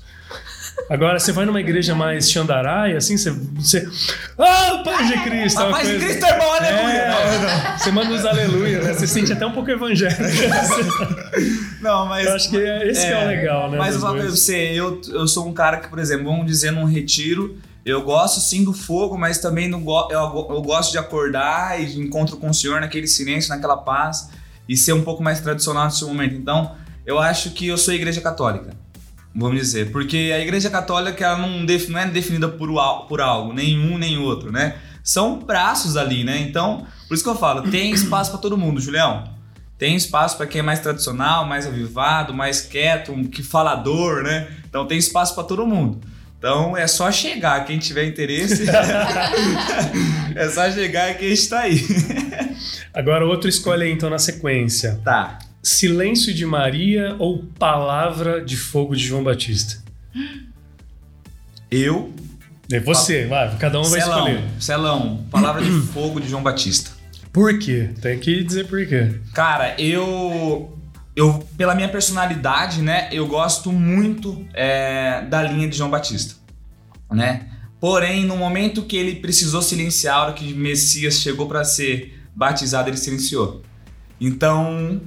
[0.88, 3.30] Agora, você vai numa igreja mais xandarai, assim, você.
[3.30, 3.88] você
[4.38, 5.60] ah, paz de Cristo!
[5.60, 6.98] é A de Cristo, irmão, aleluia!
[7.00, 8.94] É, você manda os aleluia, né?
[8.94, 10.22] Você sente até um pouco evangélico.
[11.80, 12.26] Não, mas.
[12.26, 13.78] Eu acho que é- esse que é o legal, né?
[13.78, 14.30] Mas eu pra dois.
[14.30, 18.40] você, eu, eu sou um cara que, por exemplo, vamos dizer num retiro, eu gosto
[18.40, 22.36] sim do fogo, mas também não go eu, eu gosto de acordar e de encontro
[22.36, 24.28] com o Senhor naquele silêncio, naquela paz
[24.68, 26.34] e ser um pouco mais tradicional nesse momento.
[26.34, 28.74] Então, eu acho que eu sou igreja católica.
[29.34, 32.68] Vamos dizer, porque a igreja católica ela não, não é definida por,
[33.08, 34.76] por algo, nenhum nem outro, né?
[35.04, 36.38] São braços ali, né?
[36.38, 39.24] Então, por isso que eu falo, tem espaço pra todo mundo, Julião.
[39.78, 44.48] Tem espaço para quem é mais tradicional, mais avivado, mais quieto, um que falador, né?
[44.68, 46.00] Então tem espaço para todo mundo.
[46.38, 48.64] Então é só chegar, quem tiver interesse.
[50.34, 51.82] é só chegar que a gente tá aí.
[52.92, 55.00] Agora, outro escolhe aí, então, na sequência.
[55.04, 55.38] Tá.
[55.62, 59.82] Silêncio de Maria ou Palavra de Fogo de João Batista?
[61.70, 62.12] Eu,
[62.72, 64.44] É você, vai, cada um vai Celão, escolher.
[64.58, 66.90] Celão, palavra de fogo de João Batista.
[67.32, 67.90] Por quê?
[68.00, 69.20] Tem que dizer por quê.
[69.34, 70.76] Cara, eu.
[71.14, 76.36] Eu, pela minha personalidade, né, eu gosto muito é, da linha de João Batista,
[77.10, 77.46] né?
[77.80, 82.88] Porém, no momento que ele precisou silenciar, a hora que Messias chegou para ser batizado,
[82.88, 83.60] ele silenciou.
[84.20, 85.00] Então,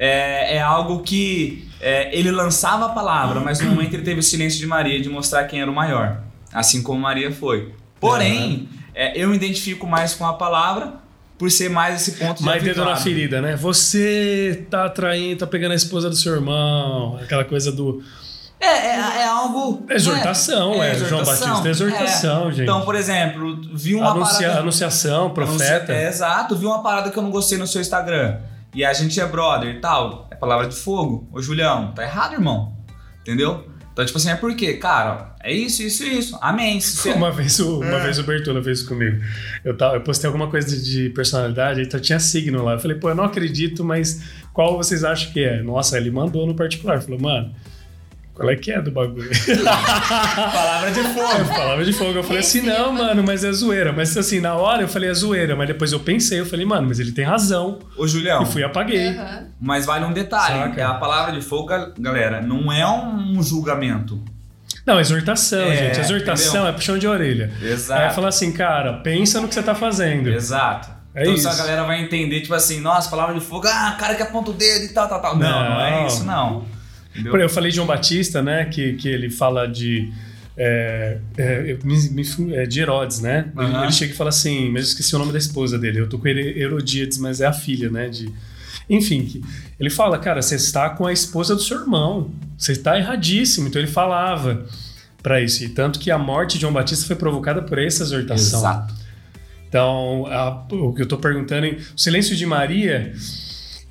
[0.00, 4.22] é, é algo que é, ele lançava a palavra, mas no momento ele teve o
[4.22, 7.74] silêncio de Maria de mostrar quem era o maior, assim como Maria foi.
[8.00, 10.94] Porém, é, eu me identifico mais com a palavra
[11.38, 13.56] por ser mais esse ponto de Mais dedo na ferida, né?
[13.56, 18.02] Você tá atraindo, tá pegando a esposa do seu irmão, aquela coisa do.
[18.58, 19.84] É, é, é algo.
[19.88, 20.94] Exortação, é.
[20.94, 22.62] João Batista é exortação, gente.
[22.62, 24.60] Então, por exemplo, vi uma Anuncia- parada.
[24.60, 25.92] Anunciação, profeta.
[25.92, 28.36] É, exato, vi uma parada que eu não gostei no seu Instagram.
[28.74, 30.28] E a gente é brother e tal.
[30.30, 31.28] É palavra de fogo.
[31.32, 32.76] Ô, Julião, tá errado, irmão.
[33.22, 33.66] Entendeu?
[33.92, 34.74] Então, tipo assim, é por quê?
[34.74, 36.38] Cara, é isso, isso e isso.
[36.40, 36.80] Amém.
[36.80, 38.00] Você- Uma vez, o, uma É.
[38.00, 39.20] vez o Bertolo fez isso comigo.
[39.64, 42.74] Eu, tava, eu postei alguma coisa de, de personalidade, então tinha signo lá.
[42.74, 45.60] Eu falei, pô, eu não acredito, mas qual vocês acham que é?
[45.62, 47.02] Nossa, ele mandou no particular.
[47.02, 47.52] Falou, mano,
[48.40, 49.28] qual é que é do bagulho?
[50.52, 51.44] Palavra de fogo.
[51.44, 52.12] falava de fogo.
[52.18, 53.92] Eu falei assim, não, mano, mas é zoeira.
[53.92, 55.54] Mas assim, na hora eu falei, é zoeira.
[55.54, 57.78] Mas depois eu pensei, eu falei, mano, mas ele tem razão.
[57.96, 59.08] Ô, Julião, E fui e apaguei.
[59.08, 59.46] Aham.
[59.60, 60.58] mas vale um detalhe.
[60.70, 60.80] Saca.
[60.80, 61.68] É a palavra de fogo,
[61.98, 64.22] galera, não é um julgamento.
[64.86, 66.00] Não, exortação, É, gente.
[66.00, 66.66] Exortação entendeu?
[66.68, 67.52] é puxão de orelha.
[67.62, 68.02] Exato.
[68.02, 70.30] Aí falar assim, cara, pensa no que você tá fazendo.
[70.30, 70.88] Exato.
[71.14, 71.48] É então isso.
[71.48, 74.54] a galera vai entender, tipo assim, nossa, palavra de fogo, ah, cara que aponta o
[74.54, 75.36] dedo e tal, tal, tal.
[75.36, 75.80] Não, não, Não.
[75.80, 76.64] é isso, não.
[77.14, 77.36] Entendeu?
[77.40, 78.64] Eu falei de João Batista, né?
[78.66, 80.12] Que, que ele fala de
[80.56, 81.76] é, é,
[82.52, 83.50] é, de Herodes, né?
[83.56, 83.62] Uhum.
[83.62, 86.00] Ele, ele, chega e fala assim, mas eu esqueci o nome da esposa dele.
[86.00, 88.08] Eu tô com Herodíades, mas é a filha, né?
[88.08, 88.30] De,
[88.88, 89.42] enfim,
[89.78, 92.30] ele fala, cara, você está com a esposa do seu irmão.
[92.58, 93.68] Você está erradíssimo.
[93.68, 94.66] Então ele falava
[95.22, 95.64] para isso.
[95.64, 98.60] E tanto que a morte de João Batista foi provocada por essa exortação.
[98.60, 98.94] Exato.
[99.68, 103.12] Então, a, o que eu estou perguntando, o silêncio de Maria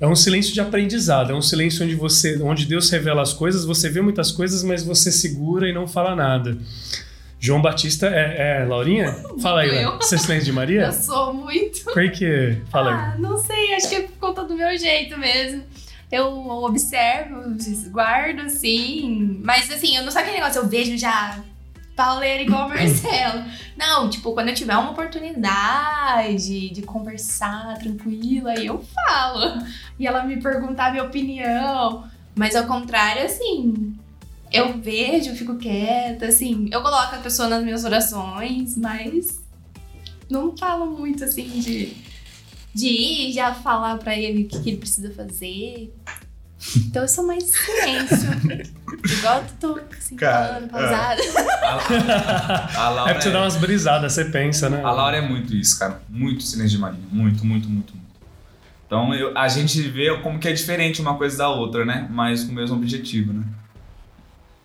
[0.00, 3.64] é um silêncio de aprendizado, é um silêncio onde você, onde Deus revela as coisas,
[3.64, 6.56] você vê muitas coisas, mas você segura e não fala nada.
[7.38, 9.12] João Batista é, é Laurinha?
[9.40, 9.96] Fala aí, eu.
[9.96, 10.82] você se lembra de Maria?
[10.82, 11.84] Eu sou muito.
[11.84, 12.58] Por quê?
[12.70, 13.20] Fala ah, aí.
[13.20, 15.62] não sei, acho que é por conta do meu jeito mesmo.
[16.12, 17.56] Eu observo,
[17.90, 19.40] guardo, assim.
[19.42, 21.42] Mas assim, eu não sou aquele negócio, eu vejo já
[22.00, 23.44] pauleira igual o Marcelo.
[23.76, 29.62] Não, tipo, quando eu tiver uma oportunidade de conversar tranquila, aí eu falo.
[29.98, 32.08] E ela me perguntar a minha opinião.
[32.34, 33.94] Mas ao contrário, assim,
[34.50, 39.40] eu vejo, fico quieta, assim, eu coloco a pessoa nas minhas orações, mas
[40.30, 41.92] não falo muito assim de,
[42.72, 45.92] de ir já falar para ele o que, que ele precisa fazer.
[46.76, 48.28] Então eu sou mais silêncio.
[49.18, 51.22] Igual tu tô assim, Cara, falando, pausada.
[51.22, 52.76] É.
[52.76, 53.32] A, a Laura é pra você é...
[53.32, 54.82] dar umas brisadas, você pensa, né?
[54.82, 56.02] A Laura é muito isso, cara.
[56.08, 57.00] Muito silêncio de Maria.
[57.10, 58.10] Muito, muito, muito, muito.
[58.86, 62.08] Então eu, a gente vê como que é diferente uma coisa da outra, né?
[62.10, 63.44] Mas com o mesmo objetivo, né?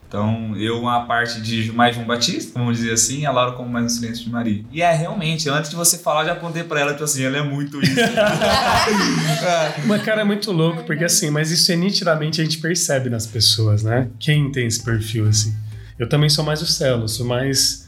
[0.08, 3.84] Então, eu a parte de mais João Batista, vamos dizer assim, a Laura como mais
[3.84, 4.64] no silêncio de Maria.
[4.72, 7.44] E é realmente, antes de você falar, já apontei pra ela, tipo assim, ela é
[7.44, 7.96] muito isso.
[9.86, 13.26] Mas, cara, é muito louco, porque assim, mas isso é nitidamente a gente percebe nas
[13.26, 14.08] pessoas, né?
[14.20, 15.54] Quem tem esse perfil, assim.
[15.98, 17.88] Eu também sou mais o celo, sou mais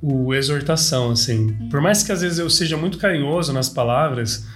[0.00, 1.52] o exortação, assim.
[1.70, 4.46] Por mais que às vezes eu seja muito carinhoso nas palavras,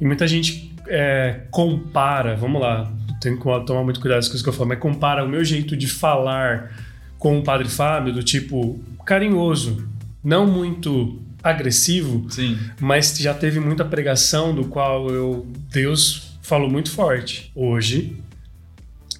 [0.00, 2.90] e muita gente é, compara, vamos lá,
[3.24, 5.44] tenho que tomar muito cuidado com as coisas que eu falo, mas compara o meu
[5.44, 6.72] jeito de falar
[7.18, 9.88] com o Padre Fábio, do tipo carinhoso,
[10.22, 12.58] não muito agressivo, Sim.
[12.80, 17.50] mas já teve muita pregação do qual eu Deus falou muito forte.
[17.54, 18.16] Hoje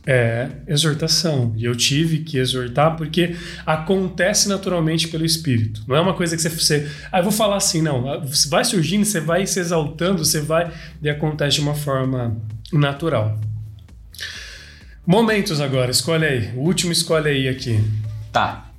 [0.06, 1.54] é exortação.
[1.56, 5.82] E eu tive que exortar porque acontece naturalmente pelo Espírito.
[5.86, 6.50] Não é uma coisa que você.
[6.50, 8.20] você ah, eu vou falar assim, não.
[8.26, 10.70] Você vai surgindo, você vai se exaltando, você vai.
[11.02, 12.36] E acontece de uma forma
[12.72, 13.38] natural.
[15.06, 16.52] Momentos agora, escolhe aí.
[16.56, 17.78] O último escolhe aí aqui.
[18.32, 18.70] Tá.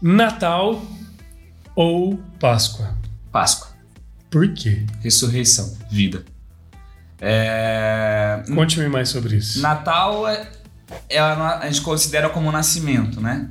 [0.00, 0.82] Natal
[1.74, 2.96] ou Páscoa?
[3.30, 3.68] Páscoa.
[4.30, 4.86] Por quê?
[5.02, 6.24] Ressurreição, vida.
[7.20, 8.42] É...
[8.54, 9.60] Conte-me mais sobre isso.
[9.60, 10.48] Natal é,
[11.08, 13.48] é, a gente considera como nascimento, né?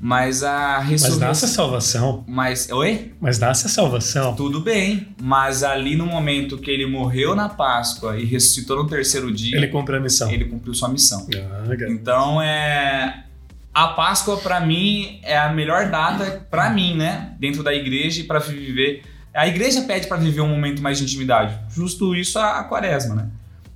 [0.00, 1.10] Mas a ressurreição.
[1.10, 2.24] Mas nasce a salvação.
[2.26, 2.70] Mas.
[2.70, 3.12] Oi?
[3.20, 4.34] Mas nasce a salvação.
[4.34, 5.08] Tudo bem.
[5.20, 9.56] Mas ali no momento que ele morreu na Páscoa e ressuscitou no terceiro dia.
[9.56, 10.30] Ele cumpriu a missão.
[10.30, 11.26] Ele cumpriu sua missão.
[11.34, 11.74] Ah.
[11.88, 13.24] Então é.
[13.72, 17.34] A Páscoa, para mim, é a melhor data, para mim, né?
[17.38, 19.02] Dentro da igreja e para viver.
[19.34, 21.58] A igreja pede para viver um momento mais de intimidade.
[21.74, 23.28] Justo isso a, a quaresma, né?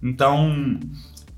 [0.02, 0.80] Então,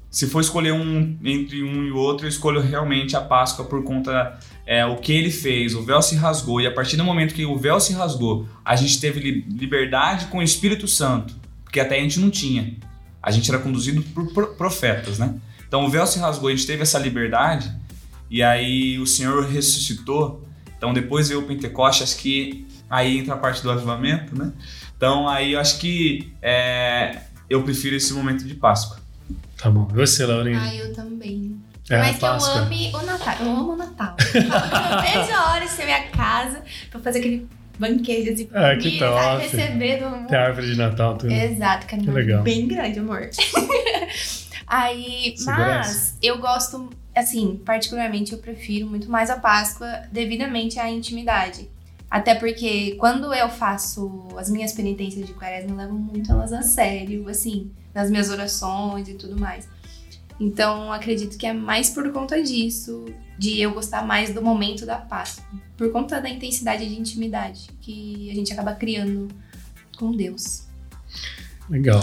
[0.08, 4.38] se for escolher um entre um e outro, eu escolho realmente a Páscoa por conta
[4.66, 7.44] é, o que ele fez, o véu se rasgou, e a partir do momento que
[7.44, 11.34] o véu se rasgou, a gente teve liberdade com o Espírito Santo,
[11.64, 12.76] porque até a gente não tinha.
[13.22, 15.34] A gente era conduzido por profetas, né?
[15.66, 17.72] Então o véu se rasgou, a gente teve essa liberdade,
[18.30, 20.46] e aí o Senhor ressuscitou.
[20.76, 24.52] Então depois veio o Pentecostes, acho que aí entra a parte do avivamento, né?
[24.96, 28.98] Então aí eu acho que é, eu prefiro esse momento de Páscoa.
[29.56, 29.88] Tá bom.
[29.92, 30.60] E você, Laurinha?
[30.60, 31.56] Ah, eu também.
[31.90, 33.34] É Mas que eu ame o Natal.
[33.40, 34.16] Eu amo o Natal.
[34.34, 38.98] eu vejo a hora de ser minha casa pra fazer aquele banquete assim é, que
[38.98, 39.42] top.
[39.42, 40.28] receber mundo.
[40.28, 41.32] Tem árvore de Natal, tudo.
[41.32, 42.42] Exato, que, é legal.
[42.42, 43.28] bem grande, amor.
[44.66, 51.68] Aí, mas eu gosto, assim, particularmente eu prefiro muito mais a Páscoa devidamente à intimidade.
[52.10, 56.62] Até porque quando eu faço as minhas penitências de quaresma, eu levo muito elas a
[56.62, 59.68] sério, assim, nas minhas orações e tudo mais.
[60.40, 63.04] Então, acredito que é mais por conta disso,
[63.38, 65.44] de eu gostar mais do momento da Páscoa,
[65.76, 69.28] por conta da intensidade de intimidade que a gente acaba criando
[69.96, 70.64] com Deus.
[71.70, 72.00] Legal.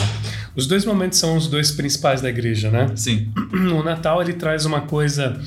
[0.55, 2.91] Os dois momentos são os dois principais da igreja, né?
[2.95, 3.31] Sim.
[3.77, 5.39] O Natal ele traz uma coisa,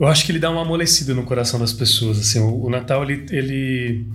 [0.00, 2.18] eu acho que ele dá uma amolecida no coração das pessoas.
[2.18, 4.06] Assim, o, Natal ele, ele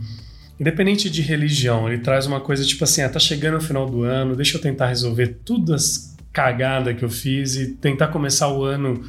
[0.60, 4.04] independente de religião, ele traz uma coisa tipo assim, ah, tá chegando o final do
[4.04, 9.04] ano, deixa eu tentar resolver todas cagada que eu fiz e tentar começar o ano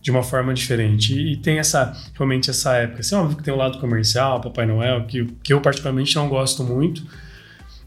[0.00, 1.14] de uma forma diferente.
[1.14, 3.00] E, e tem essa, realmente essa época.
[3.00, 6.64] Assim, óbvio que tem o lado comercial, Papai Noel, que, que eu particularmente não gosto
[6.64, 7.06] muito,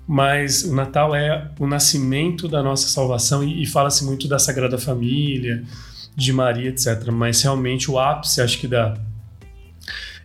[0.08, 4.78] mas o Natal é o nascimento da nossa salvação e, e fala-se muito da Sagrada
[4.78, 5.64] Família,
[6.16, 7.12] de Maria, etc.
[7.12, 8.96] Mas realmente o ápice, acho que da,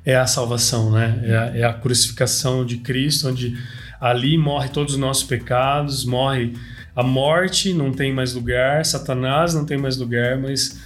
[0.05, 1.20] é a salvação, né?
[1.24, 3.59] É a, é a crucificação de Cristo, onde
[4.01, 6.55] ali morre todos os nossos pecados, morre
[6.95, 10.80] a morte, não tem mais lugar, Satanás não tem mais lugar, mas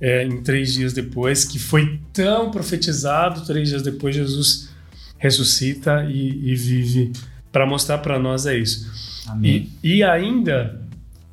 [0.00, 4.68] é, em três dias depois, que foi tão profetizado, três dias depois Jesus
[5.18, 7.12] ressuscita e, e vive
[7.50, 8.88] para mostrar para nós é isso.
[9.28, 9.70] Amém.
[9.82, 10.80] E, e ainda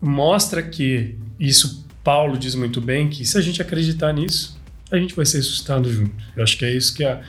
[0.01, 4.59] mostra que isso Paulo diz muito bem que se a gente acreditar nisso,
[4.91, 6.23] a gente vai ser ressuscitado junto.
[6.35, 7.21] Eu acho que é isso que é a,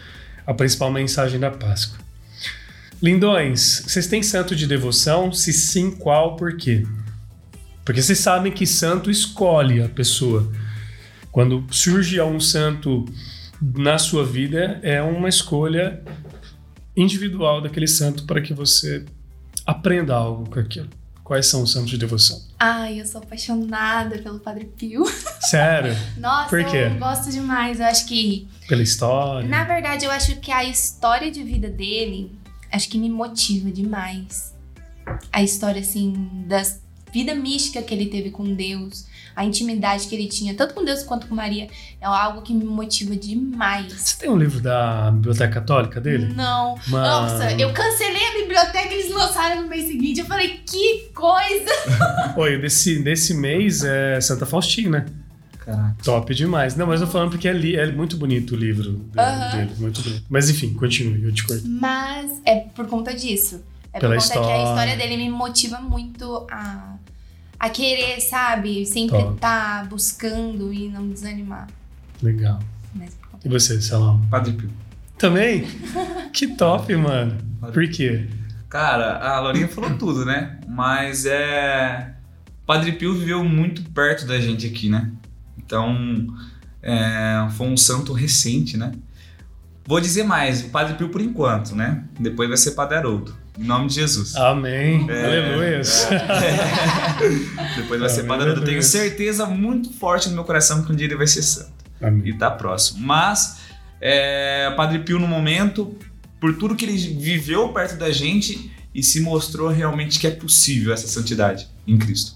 [0.47, 1.99] a principal mensagem da Páscoa.
[3.03, 5.33] Lindões, vocês têm santo de devoção?
[5.33, 6.37] Se sim, qual?
[6.37, 6.87] Por quê?
[7.85, 10.51] Porque vocês sabem que santo escolhe a pessoa.
[11.31, 13.05] Quando surge um santo
[13.61, 16.03] na sua vida, é uma escolha
[16.97, 19.05] individual daquele santo para que você
[19.67, 20.89] aprenda algo com aquilo.
[21.23, 22.41] Quais são os santos de devoção?
[22.59, 25.05] Ai, eu sou apaixonada pelo Padre Pio.
[25.43, 25.95] Sério?
[26.17, 26.89] Nossa, Por quê?
[26.93, 27.81] eu gosto demais.
[27.81, 29.47] Eu acho que, Pela história?
[29.49, 32.31] na verdade, eu acho que a história de vida dele,
[32.73, 34.55] acho que me motiva demais.
[35.33, 36.63] A história, assim, da
[37.13, 41.03] vida mística que ele teve com Deus, a intimidade que ele tinha, tanto com Deus
[41.03, 41.69] quanto com Maria,
[42.01, 43.93] é algo que me motiva demais.
[43.93, 46.33] Você tem um livro da Biblioteca Católica dele?
[46.35, 46.79] Não.
[46.89, 47.07] Mano.
[47.07, 50.21] Nossa, eu cancelei a biblioteca e eles lançaram no mês seguinte.
[50.21, 52.35] Eu falei, que coisa!
[52.37, 55.07] Oi, desse, desse mês é Santa Faustina.
[55.67, 55.97] Caraca.
[56.05, 56.77] Top demais.
[56.77, 59.71] Não, mas eu tô falando porque é, li- é muito bonito o livro dele, dele,
[59.81, 60.25] muito bonito.
[60.31, 61.63] Mas enfim, continue, eu te corto.
[61.67, 63.61] Mas é por conta disso.
[63.93, 64.69] É Pela por conta que a história.
[64.71, 66.95] história dele me motiva muito a,
[67.59, 68.87] a querer, sabe?
[68.87, 71.67] Sempre estar buscando e não desanimar.
[72.23, 72.61] Legal.
[72.95, 74.23] Mas conta E você, Salão?
[74.31, 74.71] Padre Pio.
[75.19, 75.67] Também?
[76.33, 77.37] que top, mano.
[77.73, 78.29] Por quê?
[78.69, 80.59] Cara, a Laurinha falou tudo, né?
[80.69, 82.13] Mas é.
[82.67, 85.11] Padre Pio viveu muito perto da gente aqui, né?
[85.67, 86.27] Então,
[86.83, 88.93] é, foi um santo recente, né?
[89.85, 92.05] Vou dizer mais, o Padre Pio por enquanto, né?
[92.19, 93.37] Depois vai ser Padre Haroldo.
[93.59, 94.35] Em nome de Jesus.
[94.37, 95.07] Amém.
[95.11, 96.09] É, Aleluias.
[97.77, 98.61] Depois vai ser Amém, Padre Haroldo.
[98.61, 98.83] Eu tenho aleluia.
[98.83, 101.73] certeza muito forte no meu coração que um dia ele vai ser santo.
[102.01, 102.29] Amém.
[102.29, 103.07] e tá próximo.
[103.07, 103.59] Mas
[104.01, 105.97] é, Padre Pio no momento,
[106.41, 110.93] por tudo que ele viveu perto da gente e se mostrou realmente que é possível
[110.93, 112.35] essa santidade em Cristo.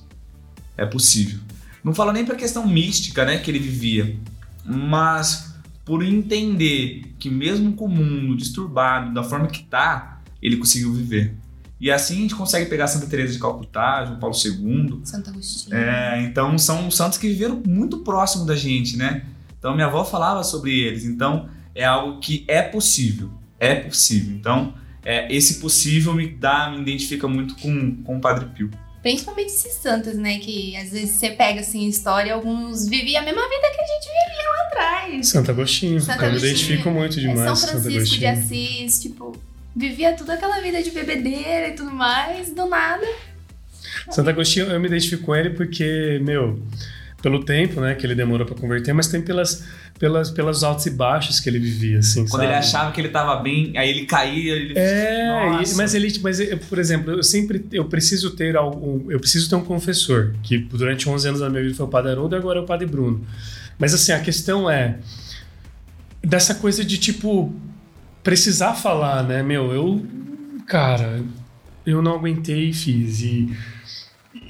[0.76, 1.38] É possível.
[1.82, 4.16] Não falo nem pra questão mística, né, que ele vivia,
[4.64, 5.54] mas
[5.84, 11.34] por entender que mesmo com o mundo disturbado da forma que tá, ele conseguiu viver.
[11.80, 15.74] E assim a gente consegue pegar Santa Teresa de Calcutá, João Paulo II, Santo Agostinho.
[15.74, 19.24] é, então são santos que viveram muito próximo da gente, né?
[19.58, 21.04] Então minha avó falava sobre eles.
[21.04, 24.36] Então é algo que é possível, é possível.
[24.36, 28.70] Então é, esse possível me dá, me identifica muito com, com o Padre Pio.
[29.02, 30.38] Principalmente esses santos, né?
[30.38, 34.06] Que às vezes você pega assim história, alguns viviam a mesma vida que a gente
[34.06, 35.28] vivia lá atrás.
[35.28, 36.00] Santo Agostinho.
[36.00, 38.26] Santo eu me identifico muito É demais São com Santo Francisco de.
[38.26, 39.36] Assis, tipo,
[39.74, 43.06] vivia toda aquela vida de bebedeira e tudo mais, do nada.
[44.10, 46.58] Santo Agostinho, eu me identifico com ele porque, meu,
[47.22, 49.62] pelo tempo, né, que ele demorou pra converter, mas tem pelas,
[49.98, 52.44] pelas, pelas altos e baixos que ele vivia, assim, Quando sabe?
[52.46, 54.72] ele achava que ele tava bem, aí ele caía, ele.
[54.78, 55.26] É,
[55.62, 59.48] e- mas ele, mas eu, por exemplo, eu sempre eu preciso ter algum, eu preciso
[59.50, 62.38] ter um confessor, que durante 11 anos da minha vida foi o Padre Haroldo e
[62.38, 63.22] agora é o Padre Bruno.
[63.78, 64.96] Mas assim, a questão é
[66.22, 67.52] dessa coisa de tipo
[68.22, 70.06] precisar falar, né, meu, eu
[70.66, 71.22] cara,
[71.86, 73.48] eu não aguentei e fiz e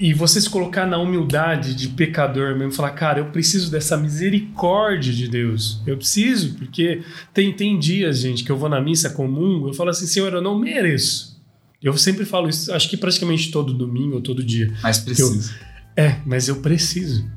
[0.01, 5.12] e você se colocar na humildade de pecador mesmo, falar, cara, eu preciso dessa misericórdia
[5.12, 5.82] de Deus.
[5.86, 7.03] Eu preciso, porque
[7.34, 10.40] tem, tem dias, gente, que eu vou na missa comum, eu falo assim, Senhor, eu
[10.40, 11.38] não mereço.
[11.82, 14.72] Eu sempre falo isso, acho que praticamente todo domingo ou todo dia.
[14.82, 15.55] Mas precisa.
[15.94, 17.30] É, mas eu preciso.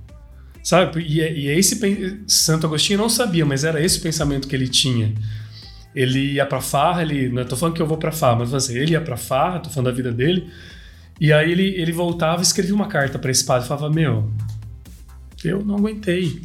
[0.64, 1.02] Sabe?
[1.02, 1.78] E é, e é esse.
[2.26, 5.14] Santo Agostinho não sabia, mas era esse o pensamento que ele tinha.
[5.94, 7.28] Ele ia pra farra, ele.
[7.28, 9.70] Não tô falando que eu vou pra farra, mas assim, ele ia pra farra, tô
[9.70, 10.50] falando da vida dele.
[11.20, 13.68] E aí ele, ele voltava e escrevia uma carta pra esse padre.
[13.68, 14.30] Falava: Meu,
[15.44, 16.42] eu não aguentei.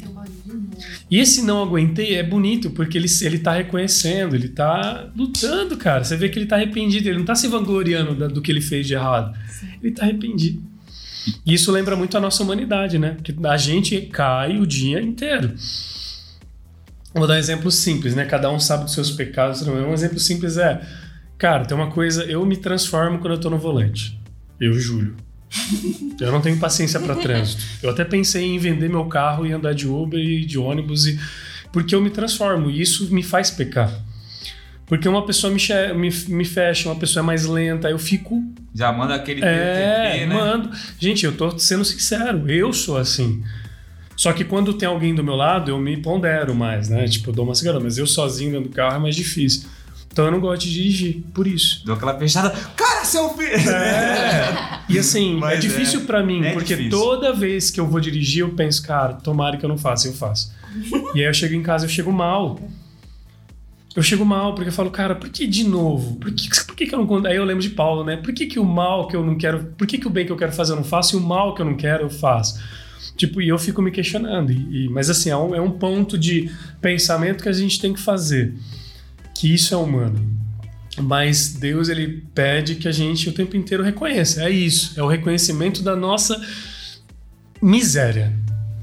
[1.09, 6.03] E esse não aguentei é bonito, porque ele, ele tá reconhecendo, ele tá lutando, cara.
[6.03, 8.61] Você vê que ele tá arrependido, ele não tá se vangloriando da- do que ele
[8.61, 9.35] fez de errado.
[9.81, 10.61] Ele tá arrependido.
[11.45, 13.11] E isso lembra muito a nossa humanidade, né?
[13.11, 15.53] Porque a gente cai o dia inteiro.
[17.13, 18.25] Vou dar um exemplo simples, né?
[18.25, 19.61] Cada um sabe dos seus pecados.
[19.67, 20.81] Um exemplo simples é,
[21.37, 24.18] cara, tem uma coisa, eu me transformo quando eu tô no volante.
[24.59, 25.15] Eu, Júlio.
[26.19, 27.63] Eu não tenho paciência para trânsito.
[27.81, 31.19] Eu até pensei em vender meu carro e andar de Uber e de ônibus, e...
[31.71, 33.91] porque eu me transformo e isso me faz pecar.
[34.85, 35.59] Porque uma pessoa me,
[35.95, 38.43] me, me fecha, uma pessoa é mais lenta, eu fico.
[38.73, 40.35] Já manda aquele É, TTP, né?
[40.35, 40.69] mando.
[40.99, 43.43] Gente, eu tô sendo sincero, eu sou assim.
[44.15, 47.07] Só que quando tem alguém do meu lado, eu me pondero mais, né?
[47.07, 49.69] Tipo, eu dou uma segurada, mas eu sozinho dentro do carro é mais difícil.
[50.11, 51.85] Então eu não gosto de dirigir, por isso.
[51.85, 52.49] Deu aquela fechada.
[52.75, 53.69] Cara, seu filho!
[53.69, 54.79] É.
[54.89, 56.89] E assim, Mas é difícil é- pra mim, é porque difícil.
[56.99, 60.13] toda vez que eu vou dirigir, eu penso, cara, tomara que eu não faça, eu
[60.13, 60.51] faço.
[61.15, 62.59] e aí eu chego em casa, eu chego mal.
[63.95, 66.15] Eu chego mal, porque eu falo, cara, por que de novo?
[66.17, 67.25] Por que, por que, que eu não.
[67.25, 68.17] Aí eu lembro de Paulo, né?
[68.17, 69.65] Por que, que o mal que eu não quero.
[69.77, 71.55] Por que, que o bem que eu quero fazer eu não faço e o mal
[71.55, 72.61] que eu não quero eu faço?
[73.17, 74.51] Tipo, e eu fico me questionando.
[74.51, 77.91] E, e- mas assim, é um, é um ponto de pensamento que a gente tem
[77.93, 78.53] que fazer.
[79.35, 80.23] Que isso é humano.
[80.99, 84.43] Mas Deus, ele pede que a gente o tempo inteiro reconheça.
[84.43, 84.99] É isso.
[84.99, 86.39] É o reconhecimento da nossa
[87.61, 88.33] miséria.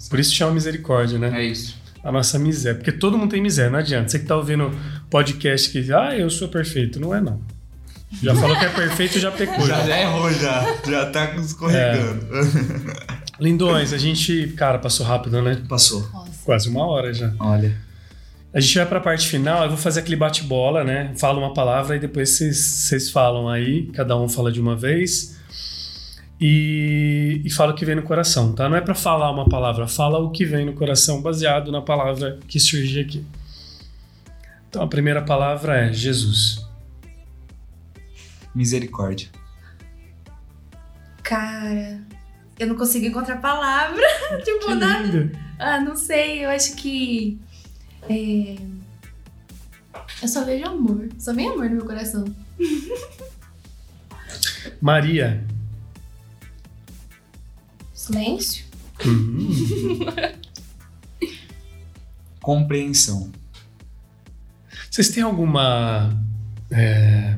[0.08, 1.40] Por isso chama misericórdia, né?
[1.40, 1.76] É isso.
[2.02, 2.76] A nossa miséria.
[2.78, 4.08] Porque todo mundo tem miséria, não adianta.
[4.08, 4.70] Você que tá ouvindo
[5.10, 7.00] podcast que, ah, eu sou perfeito.
[7.00, 7.40] Não é, não.
[8.22, 9.66] Já falou que é perfeito, já pecou.
[9.66, 10.00] Já, já.
[10.00, 10.76] errou, já.
[10.88, 12.26] Já tá escorregando.
[13.40, 15.60] Lindões, a gente, cara, passou rápido, né?
[15.68, 16.08] Passou.
[16.12, 16.30] Nossa.
[16.44, 17.34] Quase uma hora já.
[17.38, 17.85] Olha.
[18.56, 21.12] A gente vai pra parte final, eu vou fazer aquele bate-bola, né?
[21.18, 25.36] Falo uma palavra e depois vocês- falam aí, cada um fala de uma vez.
[26.40, 28.66] E, e fala o que vem no coração, tá?
[28.66, 32.38] Não é pra falar uma palavra, fala o que vem no coração, baseado na palavra
[32.48, 33.26] que surge aqui.
[34.70, 36.66] Então a primeira palavra é Jesus.
[38.54, 39.28] Misericórdia.
[41.22, 42.00] Cara,
[42.58, 44.02] eu não consigo encontrar palavra.
[44.42, 45.32] tipo, Que nada.
[45.58, 47.38] Ah, não sei, eu acho que.
[48.08, 48.56] É,
[50.22, 51.08] Eu só vejo amor.
[51.18, 52.24] Só vem amor no meu coração.
[54.80, 55.44] Maria.
[57.94, 58.64] Silêncio?
[59.06, 59.48] Hum.
[62.40, 63.30] Compreensão.
[64.90, 66.10] Vocês têm alguma.
[66.70, 67.36] é,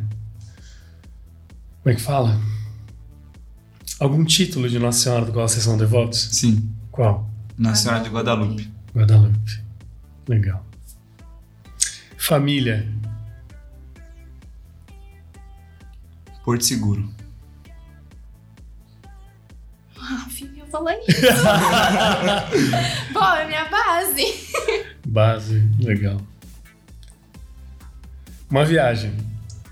[1.82, 2.38] Como é que fala?
[3.98, 6.20] Algum título de Nossa Senhora do qual vocês são devotos?
[6.32, 6.70] Sim.
[6.90, 7.28] Qual?
[7.56, 8.70] Nossa Senhora de Guadalupe.
[8.94, 9.64] Guadalupe.
[10.28, 10.64] Legal.
[12.18, 12.86] Família.
[16.44, 17.08] Porto Seguro.
[19.98, 21.20] Ah, filho, eu falar isso.
[23.12, 24.24] Bom, é minha base.
[25.06, 25.62] Base.
[25.80, 26.20] Legal.
[28.50, 29.12] Uma viagem.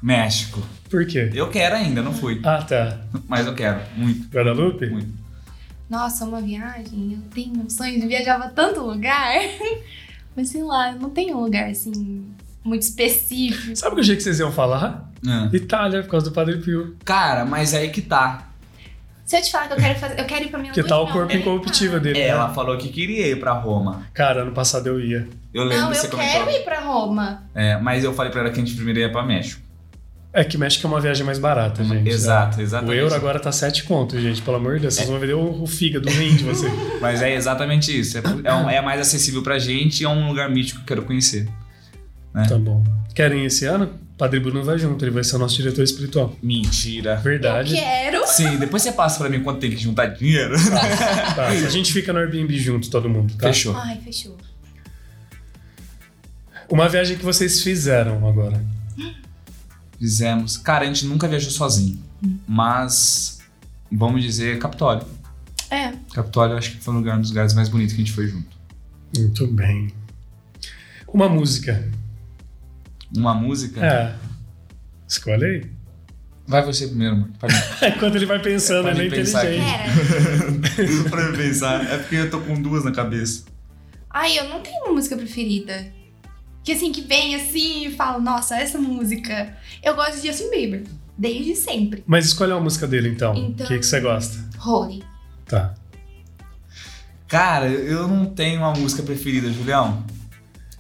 [0.03, 0.63] México.
[0.91, 1.31] Por quê?
[1.35, 2.41] Eu quero ainda, não fui.
[2.45, 3.01] Ah, tá.
[3.27, 3.81] Mas eu quero.
[3.97, 4.29] Muito.
[4.29, 4.87] Guadalupe?
[4.87, 5.13] Muito.
[5.89, 7.13] Nossa, uma viagem.
[7.15, 9.33] Eu tenho um sonho de viajar pra tanto lugar.
[10.37, 12.25] Mas sei lá, não tenho um lugar assim
[12.63, 13.75] muito específico.
[13.77, 15.11] Sabe o que eu achei que vocês iam falar?
[15.27, 15.49] Ah.
[15.53, 16.95] Itália, por causa do Padre Pio.
[17.05, 18.51] Cara, mas aí que tá.
[19.25, 20.89] Se eu te falar que eu quero fazer, eu quero ir pra minha Que lua
[20.89, 21.39] tá o corpo mel.
[21.41, 22.19] incorruptível dele.
[22.21, 22.27] né?
[22.29, 24.07] Ela falou que queria ir pra Roma.
[24.15, 25.27] Cara, ano passado eu ia.
[25.53, 26.21] Eu lembro Não, eu comentou.
[26.21, 27.43] quero ir pra Roma.
[27.55, 29.61] É, mas eu falei pra ela que a gente primeiro ia pra México.
[30.39, 32.09] É que México é uma viagem mais barata, gente.
[32.11, 32.99] Exato, O exatamente.
[32.99, 34.43] euro agora tá 7 contos, gente.
[34.43, 36.67] Pelo amor de Deus, vocês vão vender o, o fígado, o rim de você.
[37.01, 38.19] Mas é exatamente isso.
[38.19, 40.97] É, é, um- é mais acessível pra gente e é um lugar mítico que eu
[40.97, 41.49] quero conhecer.
[42.49, 42.85] Tá bom.
[43.15, 43.99] Querem ir esse ano?
[44.19, 46.37] Padre Bruno vai junto, ele vai ser o nosso diretor espiritual.
[46.43, 47.17] Mentira.
[47.17, 47.75] Verdade.
[47.75, 48.27] Eu quero.
[48.27, 50.55] Sim, depois você passa pra mim quanto tem que juntar dinheiro.
[51.35, 53.47] Tá, a gente fica no Airbnb junto, todo mundo, tá?
[53.49, 53.75] Fechou.
[53.75, 54.37] Ai, fechou.
[56.69, 58.63] Uma viagem que vocês fizeram agora.
[59.99, 60.57] Fizemos.
[60.57, 61.99] Cara, a gente nunca viajou sozinho.
[62.47, 63.39] Mas,
[63.91, 65.07] vamos dizer, Capitólio.
[65.71, 65.93] É.
[66.13, 68.15] Capitólio eu acho que foi um lugar- um dos lugares mais bonitos que a gente
[68.15, 68.57] foi junto.
[69.17, 69.93] Muito bem.
[71.09, 71.89] Uma música.
[73.17, 73.85] Uma música.
[73.85, 74.15] É.
[75.09, 75.67] Escolhe aí.
[76.49, 77.33] Vai você primeiro, mano.
[77.41, 79.65] Pra mim, Enquanto ele vai pensando, Pode ele é inteligente.
[81.11, 81.85] Pra mim pensar.
[81.91, 83.45] É porque eu tô com duas na cabeça.
[84.11, 85.93] Ai, eu não tenho uma música preferida.
[86.67, 89.57] Que assim, que vem assim e falo, nossa, essa música.
[89.81, 90.83] Eu gosto de Justin Bieber.
[91.17, 92.03] Desde sempre.
[92.05, 93.35] Mas escolhe uma música dele, então.
[93.35, 94.37] O Então- que, que você gosta?
[94.67, 95.05] Holy.
[95.47, 95.75] Tá.
[97.29, 100.05] Cara, eu não tenho uma música preferida, Julião.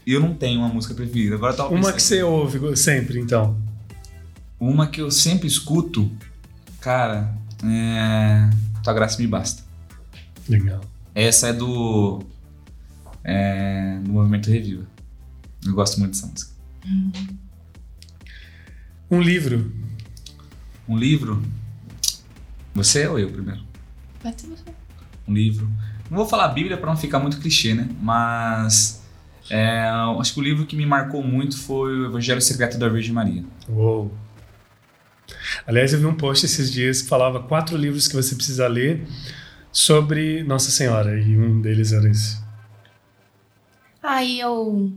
[0.05, 1.37] Eu não tenho uma música preferida.
[1.37, 3.57] Agora eu tava Uma que você ouve sempre, então.
[4.59, 6.11] Uma que eu sempre escuto,
[6.80, 7.32] cara,
[7.64, 8.51] é.
[8.82, 9.62] Tua graça me basta.
[10.49, 10.80] Legal.
[11.14, 12.24] Essa é do.
[13.22, 14.01] É.
[14.03, 14.95] Do Movimento Reviva.
[15.65, 16.53] Eu gosto muito dessa música.
[19.11, 19.73] Um livro.
[20.89, 21.43] Um livro.
[22.75, 23.63] Você ou eu primeiro?
[24.23, 24.65] Pode ser você.
[25.27, 25.69] Um livro.
[26.11, 27.89] Não vou falar Bíblia pra não ficar muito clichê, né?
[28.01, 29.03] Mas.
[29.51, 32.89] é, eu acho que o livro que me marcou muito foi o Evangelho Secreto da
[32.89, 33.45] Virgem Maria.
[33.69, 34.13] Uou.
[35.67, 39.07] Aliás, eu vi um post esses dias que falava quatro livros que você precisa ler
[39.73, 41.21] sobre Nossa Senhora.
[41.21, 42.41] E um deles era esse.
[44.03, 44.93] Ai, eu.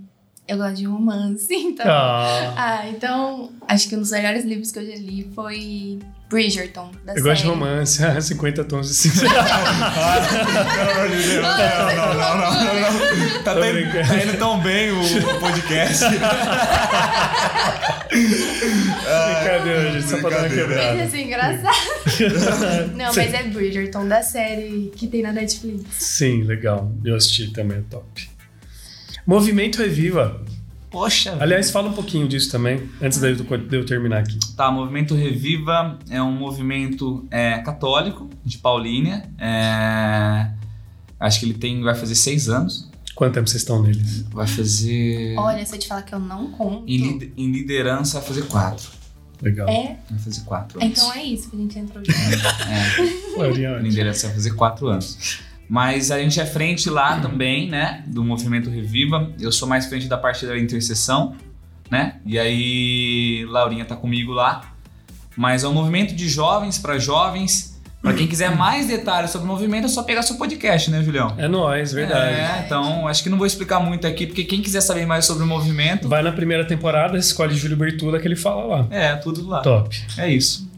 [0.50, 1.86] Eu gosto de romance, então.
[1.88, 3.52] Ah, Ah, então.
[3.68, 7.22] acho que um dos melhores livros que eu já li foi Bridgerton, da Eu série.
[7.30, 9.26] gosto de romance, 50 tons de cinza.
[9.30, 9.34] Não,
[11.96, 13.44] não, não, não, não, não.
[13.44, 14.08] Tá, tá- brincando.
[14.08, 16.06] tá indo tão bem o, o podcast.
[18.10, 20.68] Brincadeira, gente, só pra dar uma Brincadeira.
[20.68, 21.04] Mas quebrada.
[21.04, 22.96] assim, engraçado.
[22.96, 25.84] Não, mas é Bridgerton, da série que tem na Netflix.
[25.98, 26.92] Sim, legal.
[27.04, 28.30] Eu assisti também, é top.
[29.30, 30.42] Movimento Reviva.
[30.90, 31.38] Poxa.
[31.40, 34.40] Aliás, fala um pouquinho disso também, antes de eu, terminar aqui.
[34.58, 39.30] Tá, o Movimento Reviva é um movimento é, católico de Paulínia.
[39.38, 40.50] É,
[41.20, 42.90] acho que ele tem, vai fazer seis anos.
[43.14, 44.24] Quanto tempo vocês estão neles?
[44.32, 45.36] Vai fazer.
[45.38, 46.86] Olha, se eu te falar que eu não conto.
[46.88, 48.90] Em, em liderança vai fazer quatro.
[49.44, 49.70] Legal.
[49.70, 50.98] É, Vai fazer quatro anos.
[50.98, 52.18] então é isso que a gente entrou junto.
[52.18, 55.40] É, Laurinha, em liderança vai fazer quatro anos.
[55.70, 58.04] Mas a gente é frente lá também, né?
[58.08, 59.32] Do movimento Reviva.
[59.40, 61.36] Eu sou mais frente da parte da intercessão,
[61.92, 62.16] né?
[62.26, 64.74] E aí, Laurinha tá comigo lá.
[65.38, 67.80] Mas é um movimento de jovens para jovens.
[68.02, 71.36] Pra quem quiser mais detalhes sobre o movimento, é só pegar seu podcast, né, Julião?
[71.38, 72.34] É nóis, verdade.
[72.34, 75.44] É, então acho que não vou explicar muito aqui, porque quem quiser saber mais sobre
[75.44, 78.88] o movimento, Vai na primeira temporada, escolhe Júlio Bertula que ele fala lá.
[78.90, 79.60] é tudo lá.
[79.62, 80.02] Top.
[80.18, 80.69] É isso.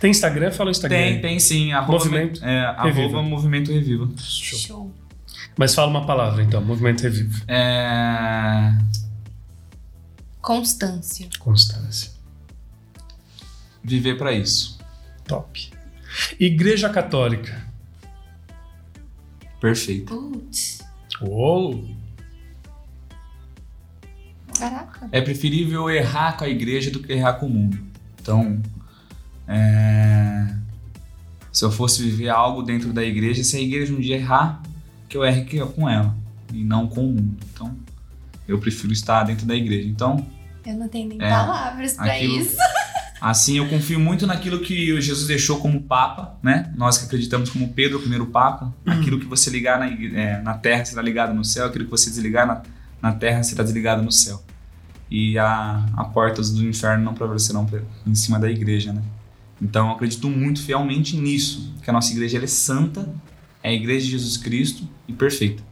[0.00, 0.50] Tem Instagram?
[0.50, 0.96] Fala o Instagram.
[0.96, 1.72] Tem, tem sim.
[1.72, 3.00] Arroba, Movimento é, Reviva.
[3.06, 4.08] arroba Movimento Reviva.
[4.18, 4.58] Show.
[4.58, 4.94] Show.
[5.56, 7.42] Mas fala uma palavra então, Movimento Reviva.
[7.48, 8.72] É,
[10.40, 11.28] Constância.
[11.38, 12.12] Constância.
[13.82, 14.78] viver pra isso.
[15.26, 15.70] Top.
[16.38, 17.66] Igreja Católica.
[19.60, 20.14] Perfeito.
[20.14, 20.78] Putz.
[21.20, 21.84] Uou!
[24.58, 25.08] Caraca.
[25.12, 27.78] É preferível errar com a igreja do que errar com o mundo.
[28.20, 28.62] Então,
[29.48, 30.46] é,
[31.52, 34.62] se eu fosse viver algo dentro da igreja, se a igreja um dia errar,
[35.08, 36.14] que eu erre que- com ela
[36.52, 37.36] e não com o mundo.
[37.52, 37.74] Então,
[38.46, 39.88] eu prefiro estar dentro da igreja.
[39.88, 40.24] Então,
[40.66, 42.56] Eu não tenho nem É, palavras pra aquilo- isso.
[43.20, 46.72] Assim, eu confio muito naquilo que Jesus deixou como Papa, né?
[46.76, 48.72] Nós que acreditamos como Pedro, o primeiro Papa.
[48.86, 52.10] Aquilo que você ligar na, é, na terra será ligado no céu, aquilo que você
[52.10, 52.62] desligar na,
[53.02, 54.40] na terra será desligado no céu.
[55.10, 59.02] E a, a portas do inferno não prevalecerão pre- em cima da igreja, né?
[59.60, 63.08] Então, eu acredito muito fielmente nisso, que a nossa igreja ela é santa,
[63.62, 65.62] é a igreja de Jesus Cristo e perfeita.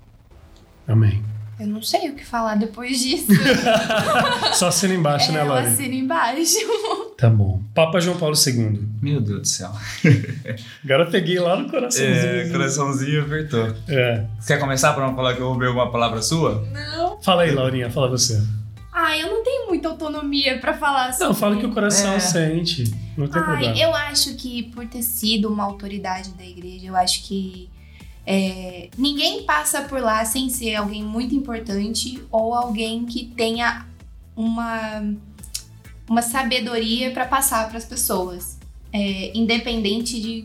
[0.86, 1.22] Amém.
[1.58, 3.28] Eu não sei o que falar depois disso.
[4.52, 5.72] Só assina embaixo, né, é, eu Laurinha?
[5.72, 6.56] assino embaixo.
[7.16, 7.62] Tá bom.
[7.74, 8.78] Papa João Paulo II.
[9.00, 9.72] Meu Deus do céu.
[10.84, 12.14] Agora eu peguei lá no coraçãozinho.
[12.14, 13.74] É, coraçãozinho apertou.
[13.88, 14.26] É.
[14.38, 16.62] Você quer começar para não falar que eu roubei alguma palavra sua?
[16.70, 17.18] Não.
[17.22, 18.38] Fala aí, Laurinha, fala você.
[18.98, 21.26] Ai, eu não tenho muita autonomia pra falar sobre.
[21.26, 22.18] Não, fala que o coração É.
[22.20, 22.84] sente.
[23.14, 23.76] Não tem Ai, problema.
[23.78, 27.68] eu acho que por ter sido uma autoridade da igreja, eu acho que
[28.26, 33.86] é, ninguém passa por lá sem ser alguém muito importante ou alguém que tenha
[34.34, 35.02] uma,
[36.08, 38.56] uma sabedoria para passar para as pessoas,
[38.92, 40.44] É, independente de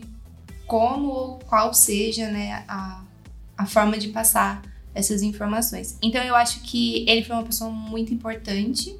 [0.66, 3.00] como ou qual seja né, a,
[3.56, 4.60] a forma de passar
[4.94, 5.96] essas informações.
[6.02, 8.94] Então eu acho que ele foi uma pessoa muito importante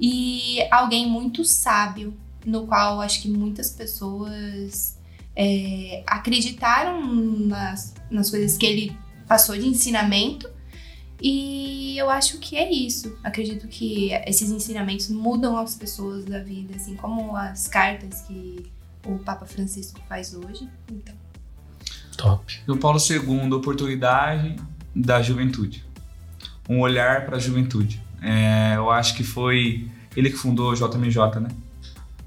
[0.00, 4.98] e alguém muito sábio no qual acho que muitas pessoas
[5.36, 10.50] é, acreditaram nas, nas coisas que ele passou de ensinamento.
[11.20, 13.16] E eu acho que é isso.
[13.22, 18.66] Acredito que esses ensinamentos mudam as pessoas da vida, assim como as cartas que
[19.06, 20.68] o Papa Francisco faz hoje.
[20.90, 21.14] Então,
[22.16, 22.60] Top.
[22.66, 24.56] E o Paulo II, oportunidade
[24.94, 25.84] da juventude.
[26.68, 28.00] Um olhar para a juventude.
[28.20, 31.48] É, eu acho que foi ele que fundou o JMJ, né?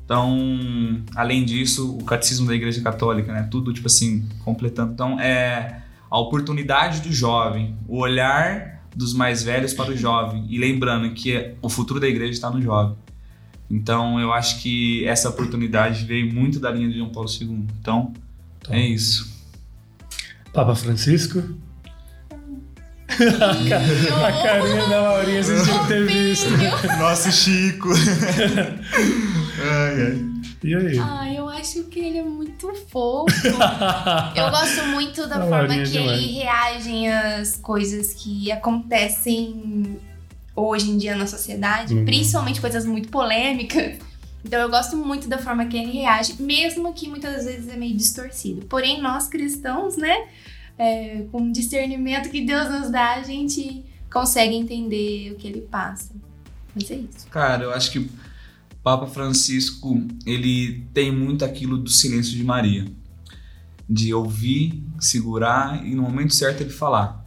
[0.03, 3.47] Então, além disso, o catecismo da Igreja Católica, né?
[3.49, 4.93] Tudo, tipo assim, completando.
[4.93, 10.45] Então, é a oportunidade do jovem, o olhar dos mais velhos para o jovem.
[10.47, 12.95] E lembrando que o futuro da igreja está no jovem.
[13.70, 17.66] Então, eu acho que essa oportunidade veio muito da linha de João Paulo II.
[17.80, 18.13] Então,
[18.61, 18.76] Top.
[18.76, 19.34] é isso.
[20.53, 21.43] Papa Francisco.
[24.26, 26.49] A carinha da Laurinha vocês tinham que ter visto.
[26.99, 27.89] Nosso Chico.
[29.62, 30.26] ai, ai.
[30.64, 30.97] E aí?
[30.99, 33.26] Ai, eu acho que ele é muito fofo.
[34.36, 36.20] Eu gosto muito da A forma Laurinha é que demais.
[36.20, 39.99] ele reage às coisas que acontecem
[40.56, 42.06] hoje em dia na sociedade, Uhum.
[42.06, 43.97] principalmente coisas muito polêmicas.
[44.43, 47.95] Então eu gosto muito da forma que ele reage, mesmo que muitas vezes é meio
[47.95, 48.66] distorcido.
[48.68, 50.16] Porém, nós cristãos, né,
[50.78, 55.61] é, com o discernimento que Deus nos dá, a gente consegue entender o que ele
[55.61, 56.13] passa.
[56.73, 57.28] Mas é isso.
[57.30, 58.09] Cara, eu acho que
[58.84, 62.86] Papa Francisco, ele tem muito aquilo do silêncio de Maria.
[63.89, 67.26] De ouvir, segurar e no momento certo ele falar.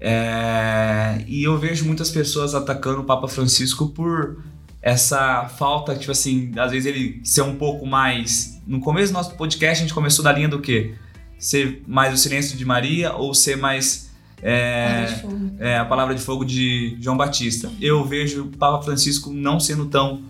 [0.00, 4.42] É, E eu vejo muitas pessoas atacando o Papa Francisco por
[4.80, 8.60] essa falta, tipo assim, às vezes ele ser um pouco mais.
[8.66, 10.94] No começo do nosso podcast, a gente começou da linha do quê?
[11.38, 14.08] Ser mais o silêncio de Maria ou ser mais.
[14.40, 15.20] É,
[15.58, 17.70] é, a palavra de fogo de João Batista.
[17.80, 20.22] Eu vejo o Papa Francisco não sendo tão.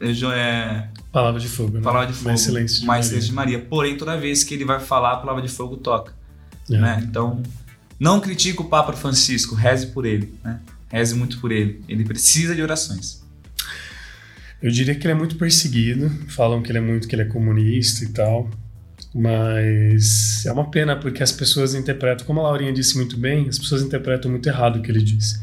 [0.00, 1.80] é, é, Palavra de fogo, né?
[1.82, 2.80] palavra de fogo, Mais silêncio.
[2.80, 3.08] de mais Maria.
[3.08, 3.58] silêncio de Maria.
[3.58, 6.14] Porém, toda vez que ele vai falar, a palavra de fogo toca.
[6.70, 6.78] É.
[6.78, 7.04] né?
[7.06, 7.42] Então,
[7.98, 10.60] não critique o Papa Francisco, reze por ele, né?
[10.88, 11.82] Reze muito por ele.
[11.88, 13.22] Ele precisa de orações.
[14.62, 16.10] Eu diria que ele é muito perseguido.
[16.28, 18.48] Falam que ele é muito que ele é comunista e tal.
[19.14, 23.58] Mas é uma pena porque as pessoas interpretam, como a Laurinha disse muito bem, as
[23.58, 25.40] pessoas interpretam muito errado o que ele disse.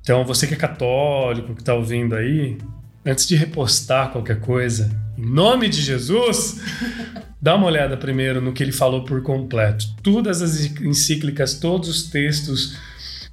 [0.00, 2.56] Então, você que é católico, que está ouvindo aí,
[3.04, 6.60] antes de repostar qualquer coisa, em nome de Jesus,
[7.42, 9.84] dá uma olhada primeiro no que ele falou por completo.
[10.02, 12.78] Todas as encíclicas, todos os textos,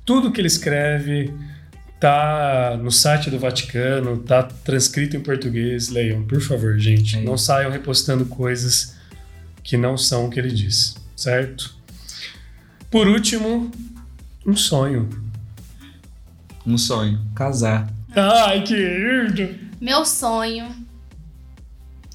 [0.03, 1.33] tudo que ele escreve
[1.99, 5.89] tá no site do Vaticano, tá transcrito em português.
[5.89, 7.17] Leiam, por favor, gente.
[7.17, 8.92] É Não saiam repostando coisas
[9.63, 11.75] que não são o que ele diz, certo?
[12.91, 13.71] Por último,
[14.45, 15.09] um sonho.
[16.65, 17.91] Um sonho, casar.
[18.15, 19.57] Ai, que lindo!
[19.81, 20.69] Meu sonho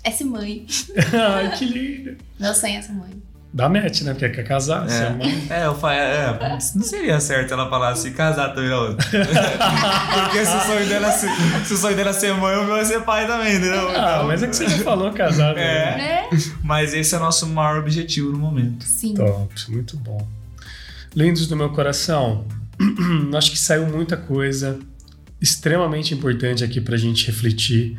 [0.04, 0.66] é ser mãe.
[1.12, 2.16] Ai, que lindo!
[2.38, 3.22] Meu sonho é ser mãe.
[3.58, 4.14] Dá match, né?
[4.14, 5.46] Porque quer casar, você é mãe.
[5.50, 5.92] É, eu fa...
[5.92, 8.94] é, não seria certo ela falar assim, casar também, não.
[8.94, 11.28] Porque se o sonho dela ser,
[11.64, 13.88] se o sonho dela ser mãe, o meu é ser pai também, entendeu?
[13.96, 15.62] Ah, mas é que você já falou casar, né?
[15.62, 15.96] É.
[15.98, 16.40] Né?
[16.62, 18.84] Mas esse é o nosso maior objetivo no momento.
[18.84, 19.14] Sim.
[19.14, 20.24] Top, muito bom.
[21.16, 22.46] Lindos do meu coração,
[23.36, 24.78] acho que saiu muita coisa
[25.40, 27.98] extremamente importante aqui pra gente refletir.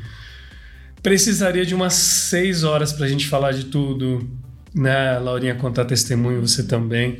[1.03, 4.25] Precisaria de umas seis horas pra gente falar de tudo,
[4.73, 5.17] né?
[5.19, 7.19] Laurinha contar testemunho, você também.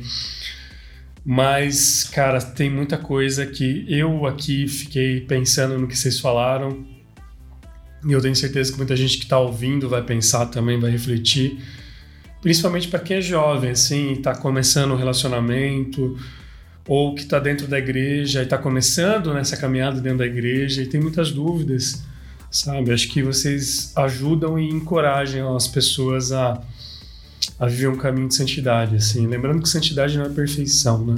[1.24, 6.84] Mas, cara, tem muita coisa que eu aqui fiquei pensando no que vocês falaram.
[8.06, 11.58] E eu tenho certeza que muita gente que tá ouvindo vai pensar também, vai refletir
[12.40, 16.18] principalmente para quem é jovem, assim, está começando um relacionamento,
[16.86, 20.86] ou que está dentro da igreja e está começando nessa caminhada dentro da igreja e
[20.86, 22.02] tem muitas dúvidas,
[22.50, 22.92] sabe?
[22.92, 26.60] Acho que vocês ajudam e encorajam as pessoas a,
[27.58, 29.26] a viver um caminho de santidade, assim.
[29.26, 31.16] Lembrando que santidade não é perfeição, né?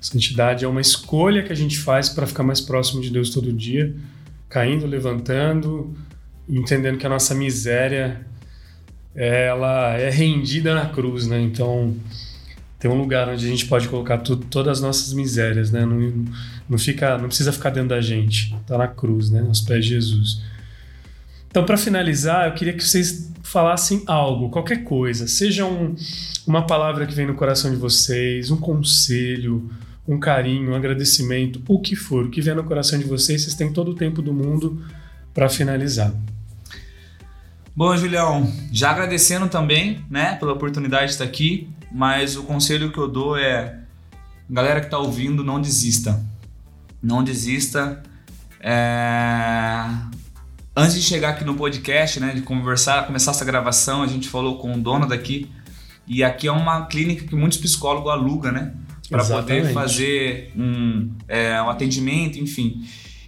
[0.00, 3.52] Santidade é uma escolha que a gente faz para ficar mais próximo de Deus todo
[3.52, 3.94] dia,
[4.48, 5.94] caindo, levantando,
[6.48, 8.26] entendendo que a nossa miséria
[9.14, 11.40] ela é rendida na cruz, né?
[11.40, 11.94] Então
[12.78, 15.86] tem um lugar onde a gente pode colocar tudo, todas as nossas misérias, né?
[15.86, 16.26] Não,
[16.68, 19.40] não fica, não precisa ficar dentro da gente, tá na cruz, né?
[19.46, 20.42] Aos pés de Jesus.
[21.52, 25.94] Então, para finalizar, eu queria que vocês falassem algo, qualquer coisa, seja um,
[26.46, 29.70] uma palavra que vem no coração de vocês, um conselho,
[30.08, 33.54] um carinho, um agradecimento, o que for, o que vier no coração de vocês, vocês
[33.54, 34.82] têm todo o tempo do mundo
[35.34, 36.10] para finalizar.
[37.76, 42.98] Bom, Julião, já agradecendo também, né, pela oportunidade de estar aqui, mas o conselho que
[42.98, 43.78] eu dou é,
[44.48, 46.18] galera que está ouvindo, não desista.
[47.02, 48.02] Não desista.
[48.58, 49.84] É,
[50.74, 54.56] Antes de chegar aqui no podcast, né, de conversar, começar essa gravação, a gente falou
[54.56, 55.50] com o dono daqui,
[56.06, 58.72] e aqui é uma clínica que muitos psicólogos alugam, né,
[59.10, 62.82] para poder fazer um, é, um atendimento, enfim.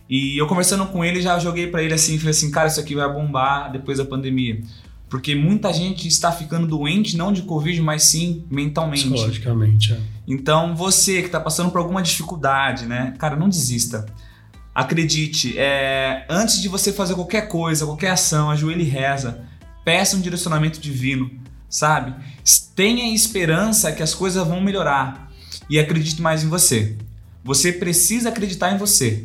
[0.09, 2.95] E eu conversando com ele, já joguei pra ele assim, falei assim, cara, isso aqui
[2.95, 4.62] vai bombar depois da pandemia.
[5.11, 9.03] Porque muita gente está ficando doente, não de Covid, mas sim mentalmente.
[9.03, 10.01] Psicologicamente, é.
[10.26, 13.14] Então, você que está passando por alguma dificuldade, né?
[13.18, 14.07] Cara, não desista.
[14.75, 19.47] Acredite, é, antes de você fazer qualquer coisa, qualquer ação, ajoelhe e reza.
[19.85, 21.31] Peça um direcionamento divino,
[21.68, 22.14] sabe?
[22.75, 25.31] Tenha esperança que as coisas vão melhorar.
[25.70, 26.97] E acredite mais em você.
[27.45, 29.25] Você precisa acreditar em você,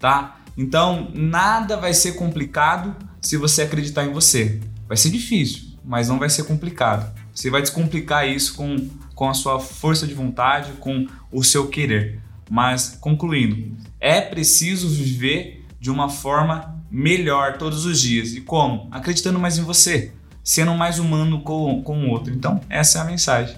[0.00, 0.40] tá?
[0.56, 4.58] Então, nada vai ser complicado se você acreditar em você.
[4.88, 7.14] Vai ser difícil, mas não vai ser complicado.
[7.32, 12.20] Você vai descomplicar isso com, com a sua força de vontade, com o seu querer.
[12.50, 18.34] Mas, concluindo, é preciso viver de uma forma melhor todos os dias.
[18.34, 18.88] E como?
[18.90, 22.32] Acreditando mais em você, sendo mais humano com, com o outro.
[22.32, 23.56] Então, essa é a mensagem.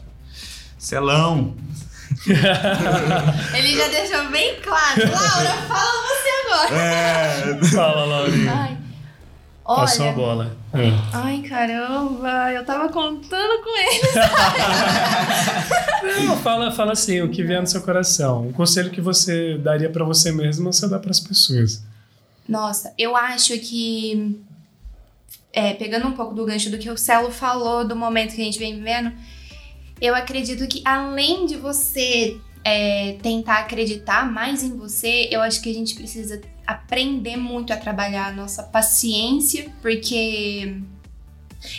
[0.79, 1.55] Celão!
[3.55, 5.01] Ele já deixou bem claro.
[5.01, 6.75] Laura, fala você agora.
[6.75, 8.53] É, Fala, Laurinha.
[8.53, 8.79] Ai.
[9.65, 10.60] Passou a bola.
[10.73, 10.93] É.
[11.13, 14.01] Ai, caramba, eu tava contando com ele.
[16.27, 18.47] Não, fala, fala assim, o que vier no seu coração.
[18.47, 21.83] Um conselho que você daria pra você mesmo, você dá pras pessoas.
[22.49, 24.41] Nossa, eu acho que.
[25.53, 28.45] é, pegando um pouco do gancho do que o Celo falou do momento que a
[28.45, 29.13] gente vem vivendo,
[30.01, 35.71] eu acredito que além de você é, tentar acreditar mais em você, eu acho que
[35.71, 36.41] a gente precisa
[36.73, 40.77] aprender muito a trabalhar a nossa paciência, porque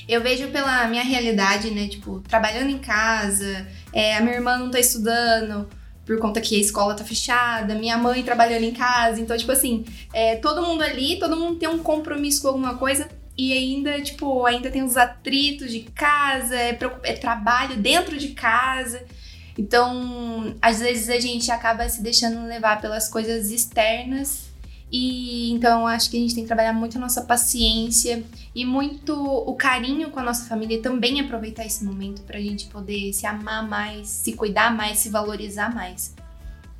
[0.07, 1.87] eu vejo pela minha realidade, né?
[1.87, 5.67] Tipo, trabalhando em casa, é, a minha irmã não tá estudando
[6.05, 9.85] por conta que a escola tá fechada, minha mãe trabalhando em casa, então, tipo assim,
[10.11, 14.45] é, todo mundo ali, todo mundo tem um compromisso com alguma coisa e ainda, tipo,
[14.45, 19.03] ainda tem os atritos de casa, é, é trabalho dentro de casa.
[19.57, 24.50] Então, às vezes a gente acaba se deixando levar pelas coisas externas.
[24.91, 28.23] E então acho que a gente tem que trabalhar muito a nossa paciência
[28.53, 33.13] e muito o carinho com a nossa família também aproveitar esse momento pra gente poder
[33.13, 36.13] se amar mais, se cuidar mais, se valorizar mais.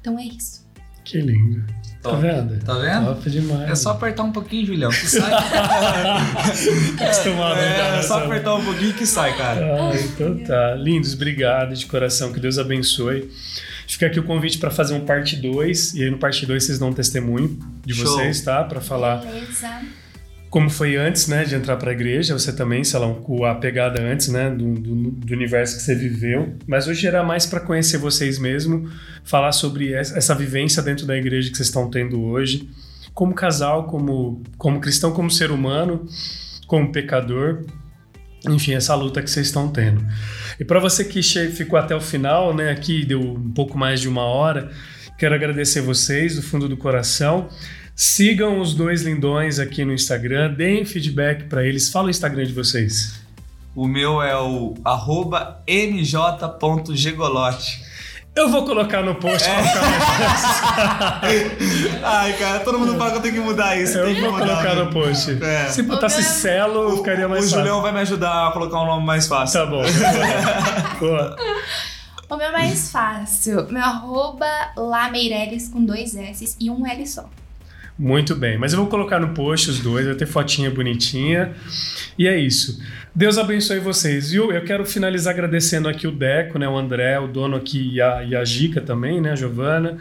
[0.02, 0.70] Então é isso.
[1.06, 1.64] Que lindo.
[2.02, 2.22] Tá Top.
[2.22, 2.64] vendo?
[2.64, 3.06] Tá vendo?
[3.06, 3.70] Top demais.
[3.70, 5.32] É só apertar um pouquinho, Julião, que sai.
[6.98, 9.62] Tá acostumado a é, é só apertar um pouquinho que sai, cara.
[9.62, 10.76] Ah, então tá.
[10.76, 12.34] Lindos, obrigado de coração.
[12.34, 13.32] Que Deus abençoe.
[13.92, 15.96] Fica aqui o convite para fazer um parte 2.
[15.96, 18.06] E aí no parte 2 vocês dão um testemunho de Show.
[18.06, 18.64] vocês, tá?
[18.64, 19.68] Para falar Beleza.
[20.50, 22.34] como foi antes, né, de entrar para a igreja.
[22.38, 25.82] Você também, sei lá, um- com a pegada antes, né, do, do, do universo que
[25.84, 26.56] você viveu.
[26.66, 28.90] Mas hoje era mais para conhecer vocês mesmo,
[29.26, 32.70] falar sobre essa essa vivência dentro da igreja que vocês estão tendo hoje,
[33.14, 36.08] como casal, como, como cristão, como ser humano,
[36.66, 37.66] como pecador.
[38.50, 40.04] Enfim, essa luta que vocês estão tendo.
[40.60, 44.10] E para você que ficou até o final, né, aqui deu um pouco mais de
[44.10, 44.72] uma hora,
[45.18, 47.50] quero agradecer vocês do fundo do coração.
[47.96, 51.90] Sigam os dois lindões aqui no Instagram, deem feedback para eles.
[51.90, 53.22] Fala o Instagram de vocês.
[53.76, 57.91] O meu é o arroba mj.gigolote.
[58.34, 59.68] Eu vou colocar no post mais
[62.04, 63.98] Ai, cara, todo mundo fala que eu tenho que mudar isso.
[63.98, 64.84] Eu tem que vou mudar, colocar né?
[64.84, 65.38] no post.
[65.44, 65.66] É.
[65.70, 67.60] Se botasse O Celo, ficaria mais O fácil.
[67.60, 69.60] Julião vai me ajudar a colocar um nome mais fácil.
[69.60, 69.84] Tá bom.
[71.00, 71.36] Boa.
[72.30, 73.68] O meu é mais fácil.
[73.70, 77.26] Meu arroba Lameireles com dois S e um L só.
[77.98, 81.54] Muito bem, mas eu vou colocar no post os dois, vai ter fotinha bonitinha.
[82.18, 82.82] E é isso.
[83.14, 84.52] Deus abençoe vocês, viu?
[84.52, 88.24] Eu quero finalizar agradecendo aqui o Deco, né, o André, o dono aqui e a,
[88.24, 89.98] e a Gica também, né, a Giovana,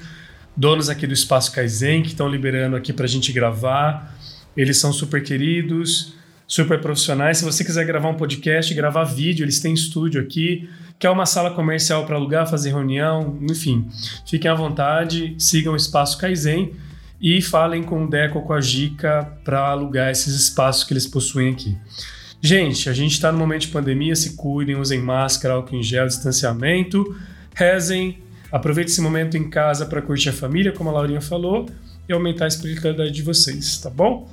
[0.56, 4.16] donos aqui do Espaço Kaizen, que estão liberando aqui pra gente gravar.
[4.56, 6.14] Eles são super queridos,
[6.46, 7.38] super profissionais.
[7.38, 10.68] Se você quiser gravar um podcast, gravar vídeo, eles têm estúdio aqui.
[10.98, 13.88] Quer uma sala comercial para alugar, fazer reunião, enfim.
[14.26, 16.72] Fiquem à vontade, sigam o Espaço Kaizen
[17.20, 21.06] e falem com o Deco ou com a Gica para alugar esses espaços que eles
[21.06, 21.76] possuem aqui.
[22.40, 26.06] Gente, a gente está no momento de pandemia, se cuidem, usem máscara, álcool em gel,
[26.06, 27.14] distanciamento,
[27.54, 28.18] rezem,
[28.50, 31.68] aproveitem esse momento em casa para curtir a família, como a Laurinha falou,
[32.08, 34.30] e aumentar a espiritualidade de vocês, tá bom?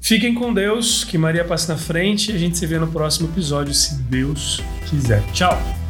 [0.00, 3.28] Fiquem com Deus, que Maria passe na frente e a gente se vê no próximo
[3.28, 5.22] episódio, se Deus quiser.
[5.32, 5.85] Tchau!